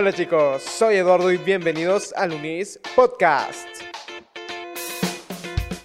Hola 0.00 0.14
chicos, 0.14 0.62
soy 0.62 0.96
Eduardo 0.96 1.30
y 1.30 1.36
bienvenidos 1.36 2.14
al 2.16 2.32
Unis 2.32 2.80
Podcast. 2.96 3.68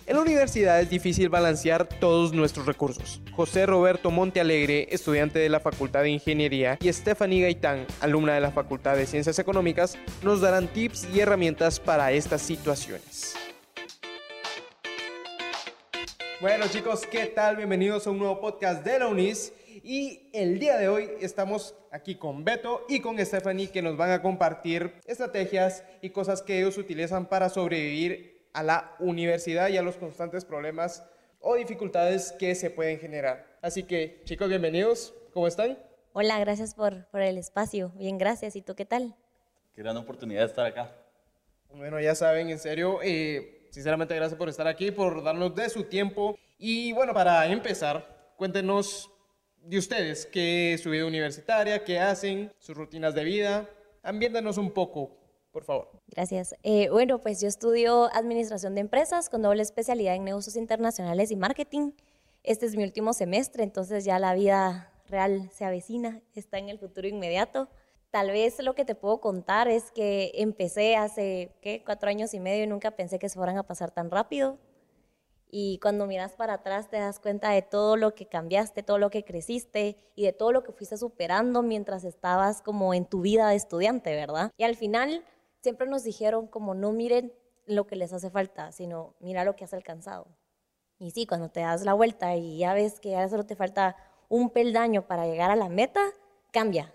En 0.06 0.16
la 0.16 0.22
universidad 0.22 0.80
es 0.80 0.90
difícil 0.90 1.28
balancear 1.28 1.86
todos 1.86 2.32
nuestros 2.32 2.66
recursos. 2.66 3.20
José 3.34 3.66
Roberto 3.66 4.12
Montealegre, 4.12 4.88
estudiante 4.90 5.40
de 5.40 5.50
la 5.50 5.60
Facultad 5.60 6.04
de 6.04 6.12
Ingeniería, 6.12 6.78
y 6.80 6.94
Stephanie 6.94 7.42
Gaitán, 7.42 7.86
alumna 8.00 8.36
de 8.36 8.40
la 8.40 8.52
Facultad 8.52 8.96
de 8.96 9.06
Ciencias 9.06 9.38
Económicas, 9.38 9.98
nos 10.24 10.40
darán 10.40 10.70
tips 10.70 11.10
y 11.14 11.20
herramientas 11.20 11.82
para 11.82 12.14
estas 12.14 12.42
situaciones. 12.42 13.36
Bueno 16.40 16.68
chicos, 16.70 17.06
¿qué 17.06 17.26
tal? 17.26 17.58
Bienvenidos 17.58 18.08
a 18.08 18.12
un 18.12 18.20
nuevo 18.20 18.40
podcast 18.40 18.82
de 18.86 18.98
la 18.98 19.08
UNIS. 19.08 19.52
Y 19.84 20.30
el 20.32 20.58
día 20.60 20.78
de 20.78 20.88
hoy 20.88 21.10
estamos 21.20 21.76
aquí 21.92 22.16
con 22.16 22.46
Beto 22.46 22.86
y 22.88 23.02
con 23.02 23.24
Stephanie 23.24 23.70
que 23.70 23.82
nos 23.82 23.98
van 23.98 24.12
a 24.12 24.22
compartir 24.22 24.94
estrategias 25.06 25.84
y 26.02 26.12
cosas 26.12 26.42
que 26.42 26.60
ellos 26.60 26.78
utilizan 26.78 27.26
para 27.26 27.50
sobrevivir 27.50 28.48
a 28.54 28.64
la 28.64 28.96
universidad 29.00 29.68
y 29.68 29.78
a 29.78 29.82
los 29.82 29.98
constantes 29.98 30.46
problemas 30.46 31.04
o 31.42 31.56
dificultades 31.56 32.32
que 32.40 32.56
se 32.56 32.70
pueden 32.70 33.00
generar. 33.00 33.58
Así 33.62 33.84
que 33.84 34.22
chicos, 34.24 34.48
bienvenidos. 34.48 35.14
¿Cómo 35.34 35.48
están? 35.48 35.78
Hola, 36.14 36.40
gracias 36.40 36.74
por, 36.74 37.08
por 37.08 37.22
el 37.22 37.38
espacio. 37.38 37.92
Bien, 37.96 38.18
gracias. 38.18 38.56
¿Y 38.56 38.62
tú 38.62 38.76
qué 38.76 38.86
tal? 38.86 39.14
Qué 39.74 39.82
gran 39.82 39.98
oportunidad 39.98 40.42
de 40.42 40.48
estar 40.48 40.66
acá. 40.66 40.96
Bueno, 41.74 42.00
ya 42.00 42.16
saben, 42.16 42.50
en 42.50 42.60
serio, 42.60 43.00
eh, 43.04 43.68
sinceramente 43.72 44.16
gracias 44.16 44.38
por 44.38 44.48
estar 44.48 44.68
aquí, 44.68 44.92
por 44.92 45.22
darnos 45.22 45.54
de 45.54 45.70
su 45.70 45.84
tiempo. 45.84 46.40
Y 46.58 46.94
bueno, 46.94 47.14
para 47.14 47.46
empezar, 47.48 48.34
cuéntenos 48.38 49.12
de 49.66 49.78
ustedes, 49.78 50.26
qué 50.26 50.74
es 50.74 50.82
su 50.82 50.92
vida 50.92 51.06
universitaria, 51.06 51.84
qué 51.84 52.00
hacen, 52.00 52.52
sus 52.60 52.76
rutinas 52.76 53.16
de 53.16 53.24
vida. 53.24 53.70
Ambiéntanos 54.04 54.58
un 54.58 54.72
poco, 54.72 55.18
por 55.52 55.64
favor. 55.64 55.90
Gracias. 56.08 56.56
Eh, 56.64 56.90
bueno, 56.90 57.20
pues 57.20 57.42
yo 57.42 57.48
estudio 57.48 58.10
Administración 58.14 58.76
de 58.76 58.82
Empresas 58.82 59.30
con 59.30 59.42
doble 59.42 59.64
especialidad 59.64 60.16
en 60.16 60.24
negocios 60.24 60.56
internacionales 60.56 61.32
y 61.32 61.36
marketing. 61.36 61.92
Este 62.44 62.68
es 62.68 62.76
mi 62.76 62.84
último 62.84 63.14
semestre, 63.14 63.64
entonces 63.64 64.06
ya 64.06 64.20
la 64.20 64.36
vida 64.36 64.92
real 65.08 65.50
se 65.52 65.66
avecina, 65.66 66.22
está 66.36 66.60
en 66.60 66.70
el 66.70 66.78
futuro 66.78 67.08
inmediato. 67.08 67.68
Tal 68.12 68.30
vez 68.30 68.60
lo 68.60 68.76
que 68.76 68.86
te 68.86 68.94
puedo 68.94 69.20
contar 69.20 69.68
es 69.68 69.92
que 69.92 70.32
empecé 70.36 70.96
hace, 70.96 71.52
¿qué? 71.62 71.82
Cuatro 71.84 72.10
años 72.10 72.34
y 72.34 72.40
medio 72.40 72.64
y 72.64 72.68
nunca 72.68 72.92
pensé 72.92 73.18
que 73.18 73.30
se 73.30 73.36
fueran 73.36 73.58
a 73.58 73.64
pasar 73.64 73.92
tan 73.92 74.12
rápido 74.12 74.60
y 75.50 75.80
cuando 75.80 76.06
miras 76.06 76.34
para 76.34 76.56
atrás 76.56 76.90
te 76.90 76.98
das 76.98 77.20
cuenta 77.20 77.52
de 77.52 77.62
todo 77.62 77.98
lo 77.98 78.14
que 78.14 78.26
cambiaste, 78.26 78.84
todo 78.84 78.98
lo 78.98 79.10
que 79.10 79.24
creciste 79.24 79.98
y 80.16 80.26
de 80.26 80.34
todo 80.34 80.52
lo 80.52 80.64
que 80.64 80.72
fuiste 80.72 80.98
superando 80.98 81.62
mientras 81.62 82.04
estabas 82.04 82.62
como 82.62 82.94
en 82.94 83.06
tu 83.06 83.22
vida 83.22 83.50
de 83.50 83.56
estudiante, 83.56 84.16
¿verdad? 84.16 84.52
Y 84.58 84.64
al 84.64 84.76
final 84.76 85.24
siempre 85.62 85.88
nos 85.88 86.04
dijeron 86.04 86.48
como 86.48 86.76
no 86.76 86.92
miren 86.92 87.34
lo 87.66 87.88
que 87.88 87.96
les 87.96 88.14
hace 88.14 88.30
falta, 88.30 88.72
sino 88.72 89.16
mira 89.20 89.44
lo 89.44 89.56
que 89.56 89.64
has 89.64 89.74
alcanzado. 89.74 90.28
Y 91.00 91.12
sí, 91.12 91.26
cuando 91.26 91.50
te 91.50 91.62
das 91.62 91.84
la 91.84 91.94
vuelta 91.94 92.36
y 92.36 92.58
ya 92.58 92.74
ves 92.74 93.00
que 93.00 93.12
ya 93.12 93.28
solo 93.28 93.46
te 93.46 93.56
falta 93.56 93.96
un 94.30 94.50
peldaño 94.50 95.08
para 95.08 95.26
llegar 95.26 95.52
a 95.52 95.56
la 95.56 95.70
meta, 95.70 96.02
cambia. 96.52 96.94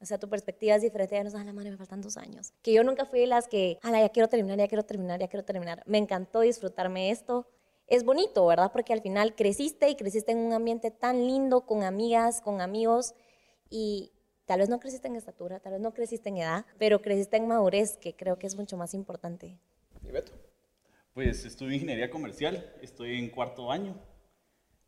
O 0.00 0.06
sea, 0.06 0.18
tu 0.18 0.28
perspectiva 0.28 0.74
es 0.74 0.82
diferente, 0.82 1.14
ya 1.14 1.24
no 1.24 1.30
sabes, 1.30 1.46
la 1.46 1.52
madre, 1.52 1.70
me 1.70 1.76
faltan 1.76 2.02
dos 2.02 2.16
años. 2.16 2.52
Que 2.62 2.72
yo 2.72 2.84
nunca 2.84 3.06
fui 3.06 3.20
de 3.20 3.26
las 3.26 3.48
que, 3.48 3.78
ala, 3.82 4.00
ya 4.00 4.10
quiero 4.10 4.28
terminar, 4.28 4.58
ya 4.58 4.68
quiero 4.68 4.84
terminar, 4.84 5.18
ya 5.18 5.28
quiero 5.28 5.44
terminar. 5.44 5.82
Me 5.86 5.98
encantó 5.98 6.40
disfrutarme 6.40 7.10
esto 7.10 7.46
es 7.86 8.04
bonito, 8.04 8.46
¿verdad? 8.46 8.72
Porque 8.72 8.92
al 8.92 9.02
final 9.02 9.34
creciste 9.34 9.88
y 9.88 9.96
creciste 9.96 10.32
en 10.32 10.38
un 10.38 10.52
ambiente 10.52 10.90
tan 10.90 11.26
lindo, 11.26 11.66
con 11.66 11.82
amigas, 11.82 12.40
con 12.40 12.60
amigos, 12.60 13.14
y 13.70 14.12
tal 14.46 14.60
vez 14.60 14.68
no 14.68 14.80
creciste 14.80 15.08
en 15.08 15.16
estatura, 15.16 15.60
tal 15.60 15.72
vez 15.72 15.80
no 15.80 15.92
creciste 15.92 16.28
en 16.28 16.38
edad, 16.38 16.66
pero 16.78 17.02
creciste 17.02 17.36
en 17.36 17.48
madurez, 17.48 17.96
que 17.96 18.14
creo 18.14 18.38
que 18.38 18.46
es 18.46 18.56
mucho 18.56 18.76
más 18.76 18.94
importante. 18.94 19.58
¿Y 20.02 20.10
Beto? 20.10 20.32
Pues 21.12 21.44
estudio 21.44 21.74
ingeniería 21.74 22.10
comercial, 22.10 22.74
estoy 22.82 23.18
en 23.18 23.30
cuarto 23.30 23.70
año. 23.70 23.94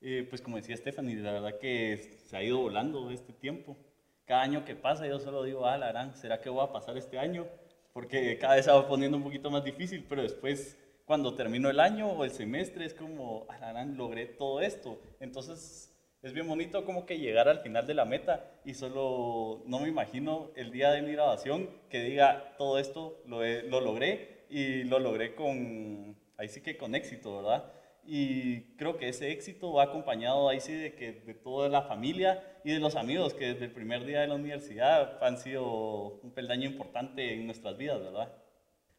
Eh, 0.01 0.27
pues 0.29 0.43
como 0.43 0.57
decía 0.57 0.77
Stephanie, 0.77 1.17
la 1.17 1.33
verdad 1.33 1.59
que 1.59 2.19
se 2.27 2.37
ha 2.37 2.43
ido 2.43 2.59
volando 2.59 3.11
este 3.11 3.33
tiempo. 3.33 3.77
Cada 4.25 4.43
año 4.43 4.65
que 4.65 4.75
pasa 4.75 5.07
yo 5.07 5.21
solo 5.21 5.45
digo, 5.45 5.67
ah, 5.67 5.79
la 5.79 5.89
gran, 5.89 6.17
¿será 6.17 6.41
que 6.41 6.51
voy 6.51 6.65
a 6.65 6.73
pasar 6.73 6.97
este 6.97 7.19
año? 7.19 7.47
Porque 7.93 8.39
cada 8.39 8.57
vez 8.57 8.65
se 8.65 8.73
va 8.73 8.87
poniendo 8.89 9.17
un 9.17 9.23
poquito 9.23 9.51
más 9.51 9.65
difícil, 9.65 10.05
pero 10.09 10.23
después 10.23 10.77
cuando 11.07 11.35
termino 11.35 11.71
el 11.71 11.81
año 11.81 12.11
o 12.11 12.25
el 12.25 12.33
semestre 12.33 12.85
es 12.85 12.93
como, 12.93 13.47
gran 13.47 13.97
logré 13.97 14.27
todo 14.27 14.61
esto. 14.61 15.01
Entonces 15.21 15.97
es 16.21 16.33
bien 16.33 16.49
bonito 16.49 16.85
como 16.85 17.07
que 17.07 17.19
llegar 17.19 17.49
al 17.49 17.61
final 17.61 17.87
de 17.87 17.95
la 17.95 18.05
meta 18.05 18.51
y 18.65 18.75
solo 18.75 19.63
no 19.67 19.79
me 19.79 19.89
imagino 19.89 20.51
el 20.57 20.73
día 20.73 20.91
de 20.91 21.03
mi 21.03 21.13
graduación 21.13 21.71
que 21.89 22.03
diga 22.03 22.57
todo 22.59 22.81
esto 22.81 23.23
lo, 23.27 23.45
lo 23.45 23.81
logré 23.81 24.47
y 24.51 24.83
lo 24.83 24.99
logré 24.99 25.37
con, 25.37 26.17
ahí 26.37 26.49
sí 26.49 26.61
que 26.61 26.77
con 26.77 26.97
éxito, 26.97 27.37
¿verdad? 27.37 27.73
Y 28.05 28.75
creo 28.77 28.97
que 28.97 29.09
ese 29.09 29.31
éxito 29.31 29.73
va 29.73 29.85
acompañado 29.85 30.49
ahí 30.49 30.61
sí 30.61 30.73
de, 30.73 30.95
que, 30.95 31.13
de 31.13 31.35
toda 31.35 31.69
la 31.69 31.83
familia 31.83 32.43
y 32.65 32.73
de 32.73 32.81
los 32.81 32.97
amigos 32.97 33.35
que 33.35 33.47
desde 33.53 33.67
el 33.67 33.73
primer 33.73 34.05
día 34.05 34.21
de 34.21 34.27
la 34.27 34.35
universidad 34.35 35.23
han 35.23 35.39
sido 35.39 36.21
un 36.23 36.33
peldaño 36.33 36.69
importante 36.69 37.35
en 37.35 37.47
nuestras 37.47 37.77
vidas, 37.77 38.01
¿verdad? 38.01 38.33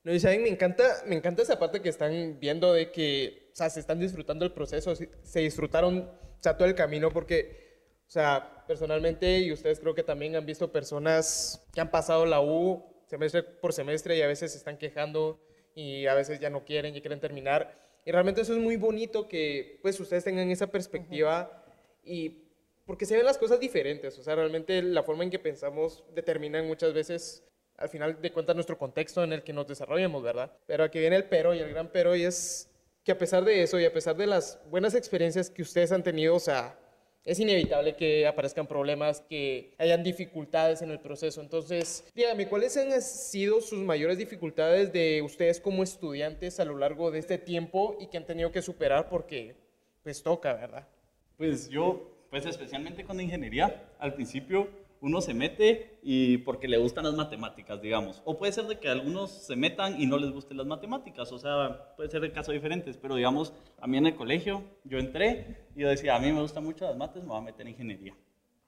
No, 0.07 0.13
y 0.13 0.22
saben, 0.22 0.41
me 0.41 0.47
encanta, 0.47 1.03
me 1.06 1.18
encanta 1.18 1.41
esa 1.41 1.59
parte 1.59 1.81
que 1.81 1.90
están 1.90 2.40
viendo 2.40 2.72
de 2.72 2.94
que, 2.94 3.50
o 3.51 3.56
sea, 3.57 3.69
se 3.69 3.81
están 3.81 4.00
disfrutando 4.00 4.45
el 4.45 4.53
proceso, 4.53 4.95
se 4.95 5.40
disfrutaron, 5.41 6.00
o 6.00 6.38
sea, 6.40 6.56
todo 6.56 6.66
el 6.66 6.75
camino, 6.75 7.12
porque, 7.12 7.81
o 8.07 8.09
sea, 8.09 8.63
personalmente, 8.66 9.40
y 9.40 9.51
ustedes 9.51 9.81
creo 9.81 9.94
que 9.94 10.03
también 10.03 10.38
han 10.38 10.46
visto 10.46 10.72
personas 10.72 11.62
que 11.73 11.81
han 11.81 11.91
pasado 11.91 12.25
la 12.25 12.40
U 12.40 12.85
semestre 13.06 13.44
por 13.44 13.73
semestre 13.73 14.16
y 14.16 14.22
a 14.22 14.28
veces 14.28 14.53
se 14.53 14.59
están 14.59 14.78
quejando 14.78 15.41
y 15.75 16.06
a 16.06 16.13
veces 16.13 16.40
ya 16.40 16.50
no 16.50 16.63
quieren, 16.63 16.94
ya 16.94 17.01
quieren 17.01 17.19
terminar. 17.19 17.78
Y 18.06 18.12
realmente 18.13 18.40
eso 18.40 18.53
es 18.53 18.59
muy 18.59 18.78
bonito 18.78 19.28
que, 19.28 19.78
pues, 19.81 20.00
ustedes 20.00 20.23
tengan 20.23 20.50
esa 20.50 20.67
perspectiva 20.67 21.66
y 22.01 22.46
porque 22.85 23.06
se 23.06 23.17
ven 23.17 23.25
las 23.25 23.38
cosas 23.38 23.59
diferentes, 23.59 24.17
o 24.17 24.23
sea, 24.23 24.35
realmente 24.35 24.81
la 24.81 25.03
forma 25.03 25.25
en 25.25 25.31
que 25.31 25.40
pensamos 25.40 26.06
determina 26.16 26.63
muchas 26.63 26.94
veces 26.94 27.44
al 27.78 27.90
final 27.90 28.22
de 28.22 28.32
cuentas 28.32 28.56
nuestro 28.56 28.78
contexto 28.78 29.24
en 29.24 29.34
el 29.34 29.44
que 29.44 29.54
nos 29.54 29.68
desarrollamos, 29.68 30.24
¿verdad? 30.24 30.52
Pero 30.66 30.84
aquí 30.84 31.00
viene 31.00 31.16
el 31.16 31.26
pero 31.26 31.54
y 31.54 31.60
el 31.60 31.70
gran 31.70 31.90
pero 31.92 32.16
y 32.16 32.24
es 32.24 32.70
que 33.04 33.12
a 33.12 33.18
pesar 33.18 33.46
de 33.46 33.64
eso 33.64 33.80
y 33.80 33.86
a 33.86 33.94
pesar 33.94 34.18
de 34.18 34.28
las 34.28 34.60
buenas 34.70 34.94
experiencias 34.96 35.50
que 35.50 35.62
ustedes 35.62 35.92
han 35.92 36.04
tenido, 36.04 36.36
o 36.36 36.40
sea, 36.40 36.78
es 37.24 37.40
inevitable 37.40 37.96
que 37.96 38.26
aparezcan 38.26 38.68
problemas, 38.68 39.22
que 39.22 39.76
hayan 39.78 40.02
dificultades 40.02 40.82
en 40.82 40.92
el 40.92 41.00
proceso. 41.00 41.42
Entonces, 41.42 42.06
dígame, 42.16 42.48
¿cuáles 42.48 42.76
han 42.78 43.02
sido 43.02 43.62
sus 43.62 43.80
mayores 43.80 44.18
dificultades 44.18 44.94
de 44.94 45.22
ustedes 45.22 45.59
como 45.59 45.84
estudiantes 45.84 46.59
a 46.59 46.66
lo 46.66 46.78
largo 46.78 47.12
de 47.12 47.20
este 47.20 47.38
tiempo 47.38 47.98
y 48.00 48.08
que 48.08 48.18
han 48.18 48.26
tenido 48.26 48.52
que 48.52 48.62
superar 48.62 49.09
porque 49.09 49.56
pues 50.04 50.24
toca, 50.24 50.54
¿verdad? 50.54 50.88
Pues 51.36 51.70
yo, 51.70 52.26
pues 52.30 52.46
especialmente 52.46 53.04
con 53.04 53.20
ingeniería, 53.20 53.90
al 54.00 54.14
principio 54.14 54.70
uno 55.02 55.22
se 55.22 55.34
mete 55.34 56.00
y 56.02 56.38
porque 56.40 56.68
le 56.68 56.78
gustan 56.78 57.06
las 57.06 57.16
matemáticas, 57.16 57.81
digamos. 57.81 58.22
O 58.25 58.38
puede 58.38 58.52
ser 58.52 58.66
de 58.66 58.80
que 58.80 58.90
algunos 58.90 59.31
se 59.31 59.56
metan 59.56 60.02
y 60.02 60.06
no 60.06 60.18
les 60.18 60.31
gusten 60.31 60.58
las 60.58 60.66
matemáticas, 60.66 61.31
o 61.31 61.40
sea, 61.40 61.96
puede 61.96 62.09
ser 62.09 62.22
de 62.22 62.31
casos 62.31 62.53
diferentes, 62.53 62.97
pero 62.97 63.16
digamos, 63.16 63.53
a 63.80 63.88
mí 63.88 63.97
en 63.97 64.08
el 64.08 64.16
colegio 64.16 64.63
yo 64.84 64.97
entré 64.97 65.68
y 65.75 65.81
yo 65.81 65.90
decía, 65.90 66.16
a 66.16 66.19
mí 66.19 66.31
me 66.31 66.41
gustan 66.41 66.63
mucho 66.63 66.85
las 66.85 66.97
mates, 66.97 67.24
me 67.24 67.30
voy 67.30 67.38
a 67.40 67.41
meter 67.41 67.62
en 67.62 67.74
ingeniería. 67.74 68.16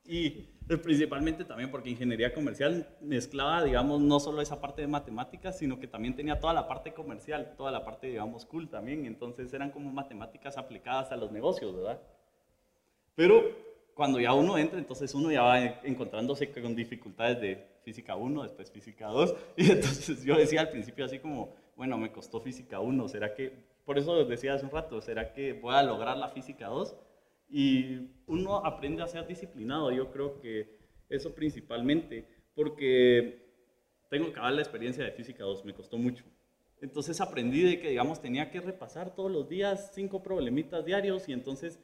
Y 0.05 0.47
principalmente 0.65 1.45
también 1.45 1.69
porque 1.69 1.91
ingeniería 1.91 2.33
comercial 2.33 2.87
mezclaba, 2.99 3.63
digamos, 3.63 4.01
no 4.01 4.19
solo 4.19 4.41
esa 4.41 4.59
parte 4.59 4.81
de 4.81 4.87
matemáticas, 4.87 5.57
sino 5.59 5.79
que 5.79 5.87
también 5.87 6.15
tenía 6.15 6.39
toda 6.39 6.53
la 6.53 6.67
parte 6.67 6.93
comercial, 6.93 7.53
toda 7.55 7.71
la 7.71 7.85
parte, 7.85 8.07
digamos, 8.07 8.45
cool 8.45 8.69
también. 8.69 9.05
Entonces 9.05 9.53
eran 9.53 9.69
como 9.69 9.91
matemáticas 9.91 10.57
aplicadas 10.57 11.11
a 11.11 11.15
los 11.15 11.31
negocios, 11.31 11.75
¿verdad? 11.75 12.01
Pero 13.13 13.43
cuando 13.99 14.17
ya 14.17 14.31
uno 14.31 14.57
entra, 14.57 14.79
entonces 14.79 15.13
uno 15.13 15.29
ya 15.29 15.41
va 15.41 15.61
encontrándose 15.83 16.49
con 16.53 16.73
dificultades 16.73 17.41
de 17.41 17.67
física 17.83 18.15
1, 18.15 18.43
después 18.43 18.71
física 18.71 19.07
2, 19.07 19.35
y 19.57 19.71
entonces 19.71 20.23
yo 20.23 20.37
decía 20.37 20.61
al 20.61 20.69
principio 20.69 21.03
así 21.03 21.19
como, 21.19 21.53
bueno, 21.75 21.97
me 21.97 22.09
costó 22.09 22.39
física 22.39 22.79
1, 22.79 23.09
¿será 23.09 23.33
que, 23.33 23.51
por 23.83 23.97
eso 23.97 24.23
decía 24.23 24.53
hace 24.53 24.63
un 24.63 24.71
rato, 24.71 25.01
¿será 25.01 25.33
que 25.33 25.51
voy 25.51 25.75
a 25.75 25.83
lograr 25.83 26.15
la 26.15 26.29
física 26.29 26.67
2? 26.67 26.95
Y 27.49 28.07
uno 28.25 28.65
aprende 28.65 29.03
a 29.03 29.07
ser 29.07 29.27
disciplinado, 29.27 29.91
yo 29.91 30.09
creo 30.13 30.39
que 30.39 30.77
eso 31.09 31.35
principalmente, 31.35 32.25
porque 32.55 33.49
tengo 34.09 34.31
que 34.31 34.39
dar 34.39 34.53
la 34.53 34.61
experiencia 34.61 35.03
de 35.03 35.11
física 35.11 35.43
2, 35.43 35.65
me 35.65 35.73
costó 35.73 35.97
mucho. 35.97 36.23
Entonces 36.79 37.19
aprendí 37.19 37.63
de 37.63 37.81
que, 37.81 37.89
digamos, 37.89 38.21
tenía 38.21 38.49
que 38.49 38.61
repasar 38.61 39.13
todos 39.13 39.29
los 39.29 39.49
días 39.49 39.91
cinco 39.93 40.23
problemitas 40.23 40.85
diarios 40.85 41.27
y 41.27 41.33
entonces 41.33 41.81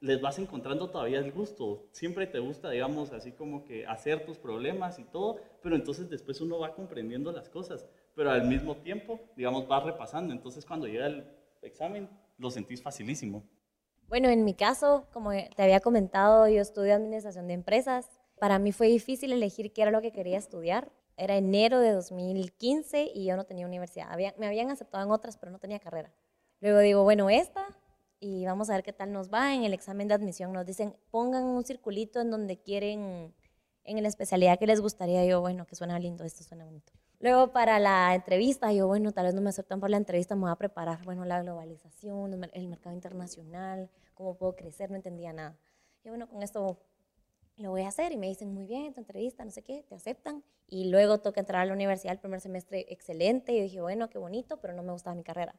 les 0.00 0.20
vas 0.20 0.38
encontrando 0.38 0.90
todavía 0.90 1.18
el 1.18 1.32
gusto. 1.32 1.86
Siempre 1.92 2.26
te 2.26 2.38
gusta, 2.38 2.70
digamos, 2.70 3.12
así 3.12 3.32
como 3.32 3.64
que 3.64 3.86
hacer 3.86 4.24
tus 4.24 4.38
problemas 4.38 4.98
y 4.98 5.04
todo, 5.04 5.36
pero 5.62 5.74
entonces 5.74 6.08
después 6.08 6.40
uno 6.40 6.58
va 6.58 6.74
comprendiendo 6.74 7.32
las 7.32 7.48
cosas, 7.48 7.86
pero 8.14 8.30
al 8.30 8.46
mismo 8.46 8.76
tiempo, 8.76 9.20
digamos, 9.36 9.66
vas 9.66 9.84
repasando. 9.84 10.32
Entonces 10.32 10.64
cuando 10.64 10.86
llega 10.86 11.06
el 11.06 11.26
examen, 11.62 12.08
lo 12.38 12.50
sentís 12.50 12.82
facilísimo. 12.82 13.42
Bueno, 14.08 14.28
en 14.28 14.44
mi 14.44 14.54
caso, 14.54 15.06
como 15.12 15.32
te 15.32 15.62
había 15.62 15.80
comentado, 15.80 16.48
yo 16.48 16.62
estudio 16.62 16.94
administración 16.94 17.48
de 17.48 17.54
empresas. 17.54 18.08
Para 18.38 18.58
mí 18.58 18.72
fue 18.72 18.86
difícil 18.86 19.32
elegir 19.32 19.72
qué 19.72 19.82
era 19.82 19.90
lo 19.90 20.00
que 20.00 20.12
quería 20.12 20.38
estudiar. 20.38 20.90
era 21.20 21.36
enero 21.36 21.80
de 21.80 21.90
2015 21.90 23.10
y 23.12 23.26
yo 23.26 23.36
no 23.36 23.42
tenía 23.42 23.66
universidad. 23.66 24.16
me 24.38 24.46
habían 24.46 24.70
aceptado 24.70 25.04
en 25.04 25.10
otras, 25.10 25.36
pero 25.36 25.50
no 25.50 25.58
tenía 25.58 25.80
carrera. 25.80 26.12
Luego 26.60 26.78
digo, 26.78 27.02
bueno, 27.02 27.28
esta, 27.28 27.66
y 28.20 28.44
vamos 28.44 28.70
a 28.70 28.74
ver 28.74 28.82
qué 28.82 28.92
tal 28.92 29.12
nos 29.12 29.32
va. 29.32 29.54
En 29.54 29.64
el 29.64 29.72
examen 29.72 30.08
de 30.08 30.14
admisión 30.14 30.52
nos 30.52 30.66
dicen, 30.66 30.94
pongan 31.10 31.44
un 31.44 31.64
circulito 31.64 32.20
en 32.20 32.30
donde 32.30 32.60
quieren, 32.60 33.34
en 33.84 34.02
la 34.02 34.08
especialidad 34.08 34.58
que 34.58 34.66
les 34.66 34.80
gustaría. 34.80 35.24
Yo, 35.24 35.40
bueno, 35.40 35.66
que 35.66 35.76
suena 35.76 35.98
lindo, 35.98 36.24
esto 36.24 36.42
suena 36.42 36.64
bonito. 36.64 36.92
Luego 37.20 37.52
para 37.52 37.80
la 37.80 38.14
entrevista, 38.14 38.72
yo, 38.72 38.86
bueno, 38.86 39.12
tal 39.12 39.26
vez 39.26 39.34
no 39.34 39.40
me 39.40 39.50
aceptan 39.50 39.80
por 39.80 39.90
la 39.90 39.96
entrevista, 39.96 40.36
me 40.36 40.42
voy 40.42 40.50
a 40.50 40.56
preparar, 40.56 41.04
bueno, 41.04 41.24
la 41.24 41.42
globalización, 41.42 42.44
el 42.52 42.68
mercado 42.68 42.94
internacional, 42.94 43.90
cómo 44.14 44.36
puedo 44.36 44.54
crecer, 44.54 44.90
no 44.90 44.96
entendía 44.96 45.32
nada. 45.32 45.58
Y 46.04 46.10
bueno, 46.10 46.28
con 46.28 46.42
esto 46.44 46.78
lo 47.56 47.70
voy 47.70 47.82
a 47.82 47.88
hacer 47.88 48.12
y 48.12 48.16
me 48.16 48.28
dicen, 48.28 48.54
muy 48.54 48.66
bien, 48.66 48.94
tu 48.94 49.00
entrevista, 49.00 49.44
no 49.44 49.50
sé 49.50 49.62
qué, 49.62 49.82
te 49.88 49.96
aceptan. 49.96 50.44
Y 50.68 50.90
luego 50.90 51.18
toca 51.18 51.40
entrar 51.40 51.62
a 51.62 51.64
la 51.64 51.72
universidad 51.72 52.12
el 52.12 52.20
primer 52.20 52.40
semestre 52.40 52.86
excelente 52.88 53.52
y 53.52 53.62
dije, 53.62 53.80
bueno, 53.80 54.08
qué 54.08 54.18
bonito, 54.18 54.60
pero 54.60 54.74
no 54.74 54.84
me 54.84 54.92
gustaba 54.92 55.16
mi 55.16 55.24
carrera. 55.24 55.56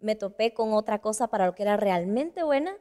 Me 0.00 0.16
topé 0.16 0.52
con 0.52 0.72
otra 0.72 1.00
cosa 1.00 1.28
para 1.28 1.46
lo 1.46 1.54
que 1.54 1.62
era 1.62 1.76
realmente 1.76 2.42
buena 2.42 2.76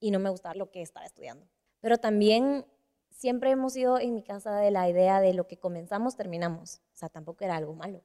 y 0.00 0.10
no 0.10 0.18
me 0.18 0.30
gustaba 0.30 0.54
lo 0.54 0.70
que 0.70 0.82
estaba 0.82 1.06
estudiando. 1.06 1.46
Pero 1.80 1.98
también 1.98 2.66
siempre 3.10 3.50
hemos 3.50 3.76
ido 3.76 3.98
en 3.98 4.14
mi 4.14 4.22
casa 4.22 4.56
de 4.56 4.70
la 4.70 4.88
idea 4.88 5.20
de 5.20 5.34
lo 5.34 5.46
que 5.46 5.58
comenzamos, 5.58 6.16
terminamos. 6.16 6.80
O 6.94 6.96
sea, 6.96 7.08
tampoco 7.08 7.44
era 7.44 7.56
algo 7.56 7.74
malo. 7.74 8.02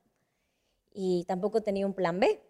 Y 0.92 1.26
tampoco 1.26 1.62
tenía 1.62 1.86
un 1.86 1.94
plan 1.94 2.20
B. 2.20 2.42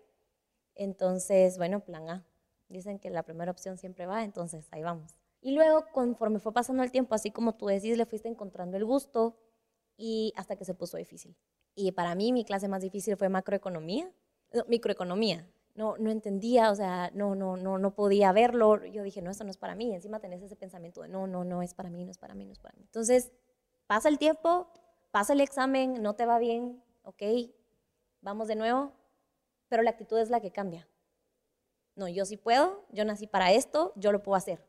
Entonces, 0.76 1.58
bueno, 1.58 1.82
plan 1.82 2.10
A. 2.10 2.26
Dicen 2.70 3.00
que 3.00 3.10
la 3.10 3.24
primera 3.24 3.52
opción 3.52 3.78
siempre 3.78 4.06
va, 4.06 4.24
entonces 4.24 4.68
ahí 4.72 4.82
vamos. 4.82 5.16
Y 5.42 5.52
luego, 5.52 5.86
conforme 5.92 6.40
fue 6.40 6.54
pasando 6.54 6.84
el 6.84 6.92
tiempo, 6.92 7.14
así 7.16 7.30
como 7.30 7.56
tú 7.56 7.68
decís, 7.68 7.98
le 7.98 8.06
fuiste 8.06 8.30
encontrando 8.30 8.78
el 8.78 8.86
gusto 8.86 9.38
y 9.98 10.34
hasta 10.36 10.56
que 10.56 10.66
se 10.66 10.74
puso 10.74 10.98
difícil. 10.98 11.36
Y 11.76 11.92
para 11.92 12.16
mí 12.16 12.32
mi 12.32 12.46
clase 12.46 12.68
más 12.68 12.82
difícil 12.82 13.18
fue 13.18 13.30
macroeconomía, 13.30 14.12
microeconomía. 14.68 15.48
No, 15.76 15.98
no 15.98 16.12
entendía, 16.12 16.72
o 16.72 16.76
sea, 16.76 17.10
no, 17.14 17.34
no, 17.34 17.58
no, 17.58 17.80
no 17.80 17.96
podía 17.96 18.32
verlo. 18.32 18.86
Yo 18.86 19.02
dije, 19.04 19.22
no, 19.22 19.32
esto 19.32 19.44
no 19.44 19.50
es 19.50 19.58
para 19.58 19.76
mí. 19.76 19.94
Encima 19.94 20.20
tenés 20.20 20.42
ese 20.44 20.56
pensamiento 20.56 21.02
de, 21.02 21.10
no, 21.10 21.26
no, 21.26 21.44
no 21.44 21.62
es 21.62 21.74
para 21.74 21.90
mí, 21.90 22.06
no 22.06 22.12
es 22.12 22.18
para 22.20 22.36
mí, 22.36 22.46
no 22.46 22.52
es 22.52 22.60
para 22.60 22.76
mí. 22.78 22.84
Entonces, 22.84 23.32
pasa 23.88 24.10
el 24.10 24.20
tiempo, 24.20 24.68
pasa 25.12 25.34
el 25.34 25.42
examen, 25.42 26.02
no 26.02 26.16
te 26.16 26.26
va 26.26 26.38
bien, 26.38 26.84
ok, 27.04 27.24
vamos 28.22 28.48
de 28.48 28.56
nuevo, 28.56 28.94
pero 29.68 29.84
la 29.84 29.92
actitud 29.92 30.18
es 30.20 30.30
la 30.30 30.42
que 30.42 30.52
cambia. 30.52 30.88
No, 31.96 32.08
yo 32.08 32.26
sí 32.26 32.38
puedo, 32.38 32.86
yo 32.90 33.06
nací 33.06 33.28
para 33.28 33.52
esto, 33.52 33.94
yo 33.96 34.12
lo 34.12 34.24
puedo 34.24 34.36
hacer. 34.36 34.66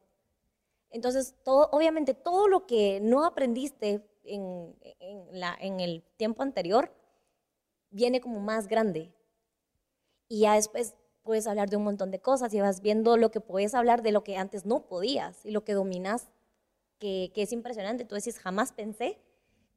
Entonces, 0.91 1.35
todo, 1.43 1.69
obviamente, 1.73 2.15
todo 2.15 2.49
lo 2.49 2.67
que 2.67 3.01
no 3.01 3.25
aprendiste 3.25 4.07
en, 4.25 4.77
la, 5.33 5.57
en 5.59 5.81
el 5.81 6.03
tiempo 6.17 6.43
anterior 6.43 6.93
viene 7.91 8.21
como 8.21 8.41
más 8.41 8.69
grande. 8.69 9.13
Y 10.29 10.41
ya 10.41 10.55
después 10.55 10.95
puedes 11.23 11.47
hablar 11.47 11.71
de 11.71 11.77
un 11.77 11.85
montón 11.85 12.11
de 12.11 12.21
cosas 12.21 12.53
y 12.55 12.61
vas 12.61 12.81
viendo 12.81 13.17
lo 13.17 13.31
que 13.31 13.41
puedes 13.41 13.75
hablar 13.75 14.03
de 14.03 14.13
lo 14.13 14.25
que 14.25 14.37
antes 14.37 14.67
no 14.67 14.87
podías 14.87 15.45
y 15.45 15.51
lo 15.51 15.65
que 15.65 15.73
dominas, 15.73 16.29
que, 16.99 17.31
que 17.35 17.43
es 17.43 17.53
impresionante. 17.53 18.05
Tú 18.05 18.15
decís, 18.15 18.39
jamás 18.39 18.73
pensé 18.73 19.19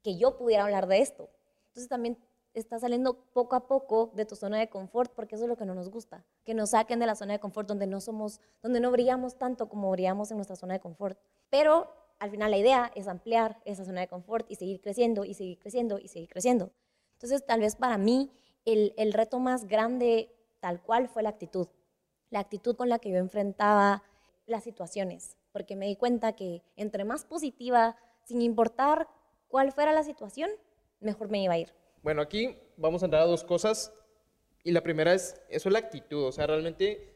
que 0.02 0.16
yo 0.16 0.36
pudiera 0.36 0.64
hablar 0.64 0.86
de 0.86 1.00
esto. 1.00 1.30
Entonces 1.68 1.88
también 1.88 2.18
está 2.54 2.78
saliendo 2.78 3.14
poco 3.32 3.56
a 3.56 3.66
poco 3.66 4.12
de 4.14 4.24
tu 4.24 4.36
zona 4.36 4.58
de 4.58 4.68
confort, 4.68 5.12
porque 5.14 5.34
eso 5.34 5.44
es 5.44 5.48
lo 5.48 5.56
que 5.56 5.64
no 5.64 5.74
nos 5.74 5.90
gusta, 5.90 6.24
que 6.44 6.54
nos 6.54 6.70
saquen 6.70 6.98
de 6.98 7.06
la 7.06 7.14
zona 7.14 7.34
de 7.34 7.40
confort 7.40 7.68
donde 7.68 7.86
no 7.86 8.00
somos, 8.00 8.40
donde 8.62 8.80
no 8.80 8.90
brillamos 8.90 9.36
tanto 9.36 9.68
como 9.68 9.90
brillamos 9.90 10.30
en 10.30 10.38
nuestra 10.38 10.56
zona 10.56 10.74
de 10.74 10.80
confort. 10.80 11.18
Pero 11.50 11.92
al 12.18 12.30
final 12.30 12.50
la 12.50 12.58
idea 12.58 12.90
es 12.94 13.06
ampliar 13.08 13.60
esa 13.64 13.84
zona 13.84 14.00
de 14.00 14.08
confort 14.08 14.50
y 14.50 14.56
seguir 14.56 14.80
creciendo 14.80 15.24
y 15.24 15.34
seguir 15.34 15.58
creciendo 15.58 15.98
y 15.98 16.08
seguir 16.08 16.28
creciendo. 16.28 16.72
Entonces, 17.12 17.44
tal 17.44 17.60
vez 17.60 17.76
para 17.76 17.98
mí 17.98 18.30
el, 18.64 18.94
el 18.96 19.12
reto 19.12 19.38
más 19.38 19.66
grande 19.66 20.34
tal 20.60 20.82
cual 20.82 21.08
fue 21.08 21.22
la 21.22 21.30
actitud, 21.30 21.68
la 22.30 22.40
actitud 22.40 22.76
con 22.76 22.88
la 22.88 22.98
que 22.98 23.10
yo 23.10 23.16
enfrentaba 23.16 24.02
las 24.46 24.64
situaciones, 24.64 25.36
porque 25.52 25.76
me 25.76 25.86
di 25.86 25.96
cuenta 25.96 26.32
que 26.32 26.62
entre 26.76 27.04
más 27.04 27.24
positiva, 27.24 27.96
sin 28.24 28.42
importar 28.42 29.08
cuál 29.48 29.72
fuera 29.72 29.92
la 29.92 30.02
situación, 30.02 30.50
mejor 31.00 31.28
me 31.28 31.42
iba 31.42 31.54
a 31.54 31.58
ir. 31.58 31.72
Bueno, 32.02 32.22
aquí 32.22 32.56
vamos 32.76 33.02
a 33.02 33.06
entrar 33.06 33.22
a 33.22 33.26
dos 33.26 33.44
cosas. 33.44 33.92
Y 34.64 34.72
la 34.72 34.82
primera 34.82 35.14
es, 35.14 35.40
eso 35.48 35.68
es 35.68 35.72
la 35.72 35.78
actitud. 35.78 36.24
O 36.24 36.32
sea, 36.32 36.46
realmente, 36.46 37.14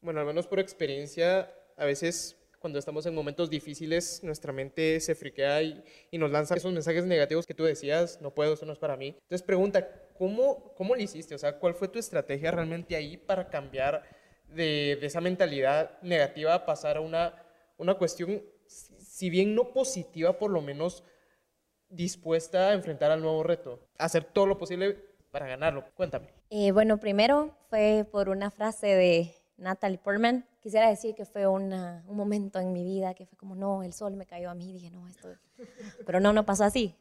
bueno, 0.00 0.20
al 0.20 0.26
menos 0.26 0.46
por 0.46 0.60
experiencia, 0.60 1.52
a 1.76 1.84
veces 1.84 2.36
cuando 2.58 2.78
estamos 2.78 3.06
en 3.06 3.14
momentos 3.14 3.48
difíciles, 3.48 4.22
nuestra 4.22 4.52
mente 4.52 5.00
se 5.00 5.14
friquea 5.14 5.62
y, 5.62 5.82
y, 6.10 6.18
nos 6.18 6.30
lanza 6.30 6.54
esos 6.54 6.72
mensajes 6.72 7.06
negativos 7.06 7.46
que 7.46 7.54
tú 7.54 7.64
decías, 7.64 8.20
no 8.20 8.34
puedo, 8.34 8.52
eso 8.52 8.66
no 8.66 8.74
es 8.74 8.78
para 8.78 8.98
mí. 8.98 9.16
Entonces 9.22 9.42
pregunta, 9.42 9.88
¿cómo, 10.20 10.74
cómo 10.74 10.94
lo 10.94 11.00
hiciste? 11.00 11.34
O 11.34 11.38
sea, 11.38 11.58
¿cuál 11.58 11.74
fue 11.74 11.88
tu 11.88 11.98
estrategia 11.98 12.50
realmente 12.50 12.94
ahí 12.94 13.16
para 13.16 13.48
cambiar 13.48 14.02
de, 14.48 14.98
de 15.00 15.06
esa 15.06 15.22
mentalidad 15.22 15.98
negativa 16.02 16.52
a 16.52 16.66
pasar 16.66 16.98
a 16.98 17.00
una, 17.00 17.42
una 17.78 17.94
cuestión, 17.94 18.42
si 18.66 19.30
bien 19.30 19.54
no 19.54 19.72
positiva, 19.72 20.38
por 20.38 20.50
lo 20.50 20.60
menos 20.60 21.04
dispuesta 21.88 22.68
a 22.68 22.74
enfrentar 22.74 23.10
al 23.10 23.22
nuevo 23.22 23.42
reto? 23.42 23.88
Hacer 23.96 24.24
todo 24.24 24.44
lo 24.44 24.58
posible 24.58 24.94
para 25.30 25.46
ganarlo. 25.46 25.86
Cuéntame. 25.94 26.28
Eh, 26.50 26.70
bueno, 26.72 27.00
primero 27.00 27.56
fue 27.70 28.06
por 28.12 28.28
una 28.28 28.50
frase 28.50 28.88
de 28.88 29.34
Natalie 29.56 29.96
Portman. 29.96 30.46
Quisiera 30.60 30.90
decir 30.90 31.14
que 31.14 31.24
fue 31.24 31.46
un 31.46 31.70
momento 32.04 32.58
en 32.58 32.74
mi 32.74 32.84
vida 32.84 33.14
que 33.14 33.24
fue 33.24 33.38
como, 33.38 33.54
no, 33.54 33.82
el 33.82 33.94
sol 33.94 34.16
me 34.16 34.26
cayó 34.26 34.50
a 34.50 34.54
mí. 34.54 34.70
Dije, 34.70 34.90
no, 34.90 35.08
esto... 35.08 35.28
Pero 36.04 36.20
no, 36.20 36.34
no 36.34 36.44
pasó 36.44 36.64
así. 36.64 36.94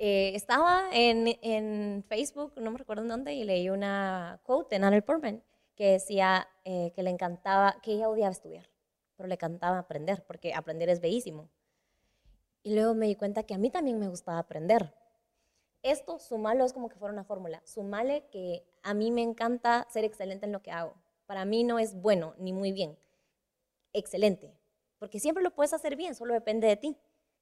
Eh, 0.00 0.36
estaba 0.36 0.88
en, 0.92 2.04
Facebook, 2.04 2.52
no 2.56 2.70
me 2.70 2.78
recuerdo 2.78 3.02
en 3.02 3.08
dónde, 3.08 3.34
y 3.34 3.42
leí 3.42 3.68
una 3.68 4.40
quote 4.44 4.76
de 4.76 4.78
Natalie 4.78 5.02
Portman 5.02 5.42
que 5.74 5.90
decía 5.92 6.48
eh, 6.64 6.92
que 6.94 7.02
le 7.02 7.10
encantaba, 7.10 7.80
que 7.82 7.92
ella 7.92 8.08
odiaba 8.08 8.30
estudiar, 8.30 8.70
pero 9.16 9.28
le 9.28 9.34
encantaba 9.34 9.78
aprender, 9.78 10.24
porque 10.24 10.54
aprender 10.54 10.88
es 10.88 11.00
bellísimo. 11.00 11.50
Y 12.62 12.74
luego 12.74 12.94
me 12.94 13.06
di 13.06 13.16
cuenta 13.16 13.42
que 13.42 13.54
a 13.54 13.58
mí 13.58 13.70
también 13.70 13.98
me 13.98 14.08
gustaba 14.08 14.38
aprender. 14.38 14.94
Esto, 15.82 16.20
sumalo, 16.20 16.64
es 16.64 16.72
como 16.72 16.88
que 16.88 16.96
fuera 16.96 17.12
una 17.12 17.24
fórmula. 17.24 17.60
Sumale 17.64 18.26
que 18.30 18.64
a 18.82 18.94
mí 18.94 19.10
me 19.10 19.22
encanta 19.22 19.86
ser 19.90 20.04
excelente 20.04 20.46
en 20.46 20.52
lo 20.52 20.62
que 20.62 20.70
hago. 20.70 20.94
Para 21.26 21.44
mí 21.44 21.64
no 21.64 21.78
es 21.78 21.94
bueno 22.00 22.34
ni 22.38 22.52
muy 22.52 22.72
bien. 22.72 22.98
Excelente. 23.92 24.52
Porque 24.98 25.20
siempre 25.20 25.42
lo 25.42 25.54
puedes 25.54 25.72
hacer 25.72 25.96
bien, 25.96 26.14
solo 26.14 26.34
depende 26.34 26.66
de 26.66 26.76
ti. 26.76 26.96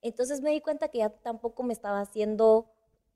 Entonces 0.08 0.40
me 0.40 0.50
di 0.50 0.60
cuenta 0.60 0.88
que 0.88 0.98
ya 0.98 1.10
tampoco 1.10 1.62
me 1.62 1.72
estaba 1.72 2.00
haciendo 2.00 2.66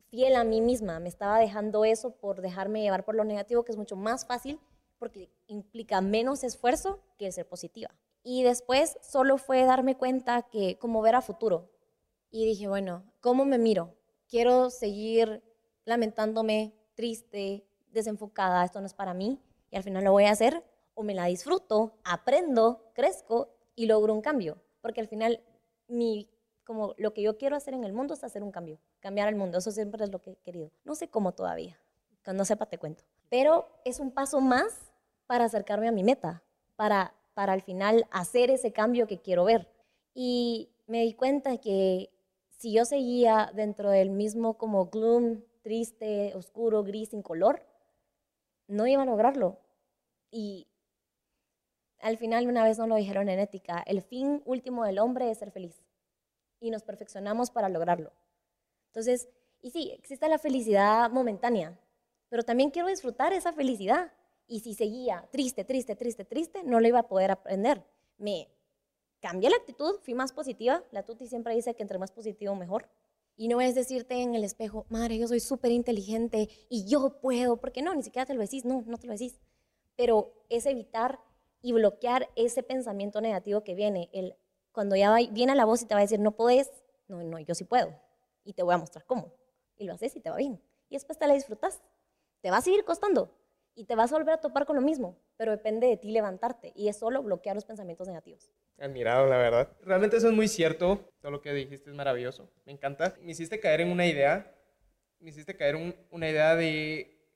fiel 0.09 0.35
a 0.35 0.45
mí 0.45 0.61
misma. 0.61 1.01
Me 1.01 1.09
estaba 1.09 1.39
dejando 1.39 1.85
eso 1.85 2.13
por 2.13 2.41
dejarme 2.41 2.83
llevar 2.83 3.05
por 3.05 3.15
lo 3.15 3.25
negativo, 3.25 3.65
que 3.65 3.73
es 3.73 3.79
mucho 3.79 3.97
más 3.97 4.27
fácil 4.27 4.61
porque 4.99 5.31
implica 5.47 6.01
menos 6.01 6.45
esfuerzo 6.45 7.01
que 7.17 7.27
el 7.27 7.33
ser 7.33 7.49
positiva. 7.49 7.91
Y 8.23 8.43
después 8.43 8.99
solo 9.01 9.39
fue 9.39 9.65
darme 9.65 9.97
cuenta 9.97 10.43
que 10.43 10.79
como 10.79 11.01
ver 11.01 11.15
a 11.15 11.23
futuro, 11.23 11.71
y 12.31 12.45
dije, 12.45 12.69
bueno, 12.69 13.03
¿cómo 13.21 13.45
me 13.45 13.59
miro? 13.59 13.97
Quiero 14.29 14.71
seguir 14.71 15.43
lamentándome, 15.85 16.75
triste, 16.95 17.67
desenfocada, 17.91 18.65
esto 18.65 18.81
no 18.81 18.87
es 18.87 18.95
para 18.95 19.15
mí 19.15 19.41
y 19.71 19.77
al 19.77 19.83
final 19.83 20.05
lo 20.05 20.13
voy 20.13 20.25
a 20.25 20.31
hacer 20.31 20.65
o 20.95 21.03
me 21.03 21.15
la 21.15 21.25
disfruto, 21.25 21.99
aprendo, 22.05 22.91
crezco 22.95 23.57
y 23.75 23.87
logro 23.87 24.15
un 24.15 24.21
cambio, 24.21 24.63
porque 24.81 25.01
al 25.01 25.09
final 25.09 25.43
mi 25.89 26.29
como 26.65 26.95
lo 26.99 27.13
que 27.13 27.23
yo 27.23 27.39
quiero 27.39 27.57
hacer 27.57 27.75
en 27.75 27.85
el 27.85 27.93
mundo 27.93 28.15
es 28.15 28.25
hacer 28.25 28.43
un 28.43 28.53
cambio, 28.53 28.79
cambiar 29.01 29.29
el 29.29 29.37
mundo, 29.37 29.59
eso 29.59 29.71
siempre 29.71 30.05
es 30.05 30.11
lo 30.11 30.21
que 30.21 30.33
he 30.33 30.37
querido. 30.37 30.71
No 30.85 30.95
sé 30.95 31.09
cómo 31.09 31.33
todavía, 31.33 31.79
cuando 32.25 32.45
sepa 32.45 32.67
te 32.67 32.79
cuento, 32.79 33.05
pero 33.29 33.69
es 33.85 34.01
un 34.01 34.11
paso 34.11 34.41
más 34.41 34.93
para 35.27 35.45
acercarme 35.45 35.89
a 35.89 35.93
mi 35.93 36.03
meta, 36.03 36.43
para 36.77 37.15
para 37.35 37.55
al 37.55 37.63
final 37.63 38.07
hacer 38.11 38.51
ese 38.51 38.73
cambio 38.73 39.07
que 39.07 39.21
quiero 39.21 39.45
ver. 39.45 39.67
Y 40.15 40.69
me 40.87 41.03
di 41.03 41.15
cuenta 41.15 41.57
que 41.59 42.11
si 42.51 42.73
yo 42.73 42.85
seguía 42.85 43.51
dentro 43.55 43.91
del 43.91 44.11
mismo 44.11 44.59
como 44.59 44.87
gloom, 44.87 45.43
triste, 45.63 46.35
oscuro, 46.35 46.83
gris, 46.83 47.11
sin 47.11 47.23
color, 47.23 47.63
no 48.67 48.87
iba 48.87 49.03
a 49.03 49.07
lograrlo. 49.07 49.59
Y 50.31 50.67
al 52.01 52.19
final 52.19 52.47
una 52.47 52.65
vez 52.65 52.79
nos 52.79 52.89
lo 52.89 52.97
dijeron 52.97 53.29
en 53.29 53.39
ética, 53.39 53.83
el 53.87 54.03
fin 54.03 54.43
último 54.45 54.85
del 54.85 54.99
hombre 54.99 55.31
es 55.31 55.39
ser 55.39 55.51
feliz. 55.51 55.83
Y 56.61 56.71
nos 56.71 56.83
perfeccionamos 56.83 57.51
para 57.51 57.69
lograrlo. 57.69 58.13
Entonces, 58.87 59.29
y 59.63 59.71
sí, 59.71 59.91
existe 59.93 60.29
la 60.29 60.39
felicidad 60.39 61.11
momentánea, 61.11 61.79
pero 62.29 62.43
también 62.43 62.71
quiero 62.71 62.89
disfrutar 62.89 63.33
esa 63.33 63.53
felicidad. 63.53 64.13
Y 64.47 64.61
si 64.61 64.75
seguía 64.75 65.29
triste, 65.31 65.65
triste, 65.65 65.97
triste, 65.97 66.25
triste, 66.25 66.65
no 66.65 66.81
lo 66.81 66.89
iba 66.89 67.01
a 67.01 67.09
poder 67.09 67.31
aprender. 67.31 67.85
Me 68.19 68.49
cambié 69.21 69.51
la 69.51 69.57
actitud, 69.57 70.01
fui 70.03 70.15
más 70.15 70.33
positiva. 70.33 70.83
La 70.91 71.05
Tuti 71.05 71.27
siempre 71.27 71.55
dice 71.55 71.75
que 71.75 71.83
entre 71.83 71.99
más 71.99 72.11
positivo, 72.11 72.55
mejor. 72.55 72.89
Y 73.37 73.49
no 73.49 73.61
es 73.61 73.75
decirte 73.75 74.23
en 74.23 74.35
el 74.35 74.45
espejo, 74.45 74.87
madre, 74.89 75.19
yo 75.19 75.29
soy 75.29 75.41
súper 75.41 75.71
inteligente 75.71 76.49
y 76.69 76.87
yo 76.87 77.21
puedo, 77.21 77.59
porque 77.59 77.81
no, 77.81 77.95
ni 77.95 78.03
siquiera 78.03 78.27
te 78.27 78.35
lo 78.35 78.41
decís, 78.41 78.65
no, 78.65 78.83
no 78.87 78.99
te 78.99 79.07
lo 79.07 79.13
decís. 79.13 79.41
Pero 79.97 80.33
es 80.49 80.67
evitar 80.67 81.21
y 81.63 81.73
bloquear 81.73 82.29
ese 82.37 82.63
pensamiento 82.63 83.21
negativo 83.21 83.63
que 83.63 83.75
viene. 83.75 84.11
El, 84.13 84.35
cuando 84.73 84.97
ya 84.97 85.17
viene 85.31 85.55
la 85.55 85.65
voz 85.65 85.83
y 85.83 85.87
te 85.87 85.95
va 85.95 86.01
a 86.01 86.03
decir, 86.03 86.21
no 86.21 86.33
podés, 86.33 86.71
no, 87.09 87.23
no, 87.23 87.39
yo 87.39 87.55
sí 87.55 87.65
puedo. 87.65 87.95
Y 88.45 88.55
te 88.55 88.63
voy 88.63 88.75
a 88.75 88.79
mostrar 88.79 89.05
cómo. 89.07 89.35
y 89.77 89.87
lo 89.87 89.95
haces 89.95 90.15
y 90.17 90.21
te 90.21 90.31
va 90.31 90.37
bien. 90.37 90.61
Y 90.89 90.97
después 90.97 91.19
te 91.19 91.27
la 91.27 91.35
disfrutas. 91.35 91.81
Te 92.43 92.51
va 92.51 92.59
a 92.59 92.63
seguir 92.63 92.85
costando 92.85 93.35
y 93.75 93.85
te 93.85 93.95
vas 93.95 94.13
a 94.13 94.17
volver 94.17 94.35
a 94.35 94.41
topar 94.41 94.67
con 94.67 94.77
lo 94.77 94.83
mismo, 94.83 95.19
pero 95.37 95.53
depende 95.53 95.87
de 95.87 95.97
ti 95.97 96.11
levantarte 96.11 96.73
y 96.75 96.89
es 96.89 96.99
solo 96.99 97.23
bloquear 97.23 97.55
los 97.55 97.65
pensamientos 97.65 98.07
negativos. 98.07 98.51
Admirado, 98.79 99.27
la 99.27 99.39
verdad. 99.39 99.69
Realmente 99.83 100.17
eso 100.17 100.29
es 100.29 100.35
muy 100.35 100.49
cierto. 100.49 101.11
Todo 101.21 101.33
lo 101.33 101.41
que 101.41 101.53
dijiste 101.53 101.91
es 101.91 101.97
maravilloso. 101.97 102.51
Me 102.65 102.73
encanta. 102.73 103.15
Me 103.21 103.33
hiciste 103.33 103.61
caer 103.61 103.83
en 103.83 103.93
una 103.93 104.07
idea. 104.07 104.55
Me 105.19 105.31
hiciste 105.31 105.57
caer 105.57 105.77
en 105.77 105.95
una 106.11 106.29
idea 106.29 106.57
de 106.57 107.27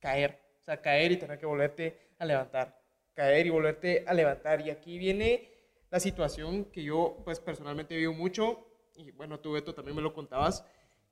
caer. 0.00 0.40
O 0.60 0.64
sea, 0.64 0.80
caer 0.80 1.12
y 1.12 1.16
tener 1.16 1.38
que 1.38 1.46
volverte 1.46 2.00
a 2.18 2.24
levantar. 2.24 2.80
Caer 3.14 3.46
y 3.46 3.50
volverte 3.50 4.04
a 4.06 4.14
levantar. 4.14 4.60
Y 4.60 4.70
aquí 4.70 4.98
viene 4.98 5.51
la 5.92 6.00
situación 6.00 6.64
que 6.64 6.82
yo, 6.82 7.18
pues, 7.22 7.38
personalmente 7.38 7.94
vivo 7.94 8.14
mucho. 8.14 8.66
Y 8.96 9.10
bueno, 9.10 9.38
tú, 9.38 9.52
Beto, 9.52 9.74
también 9.74 9.94
me 9.94 10.00
lo 10.00 10.14
contabas. 10.14 10.64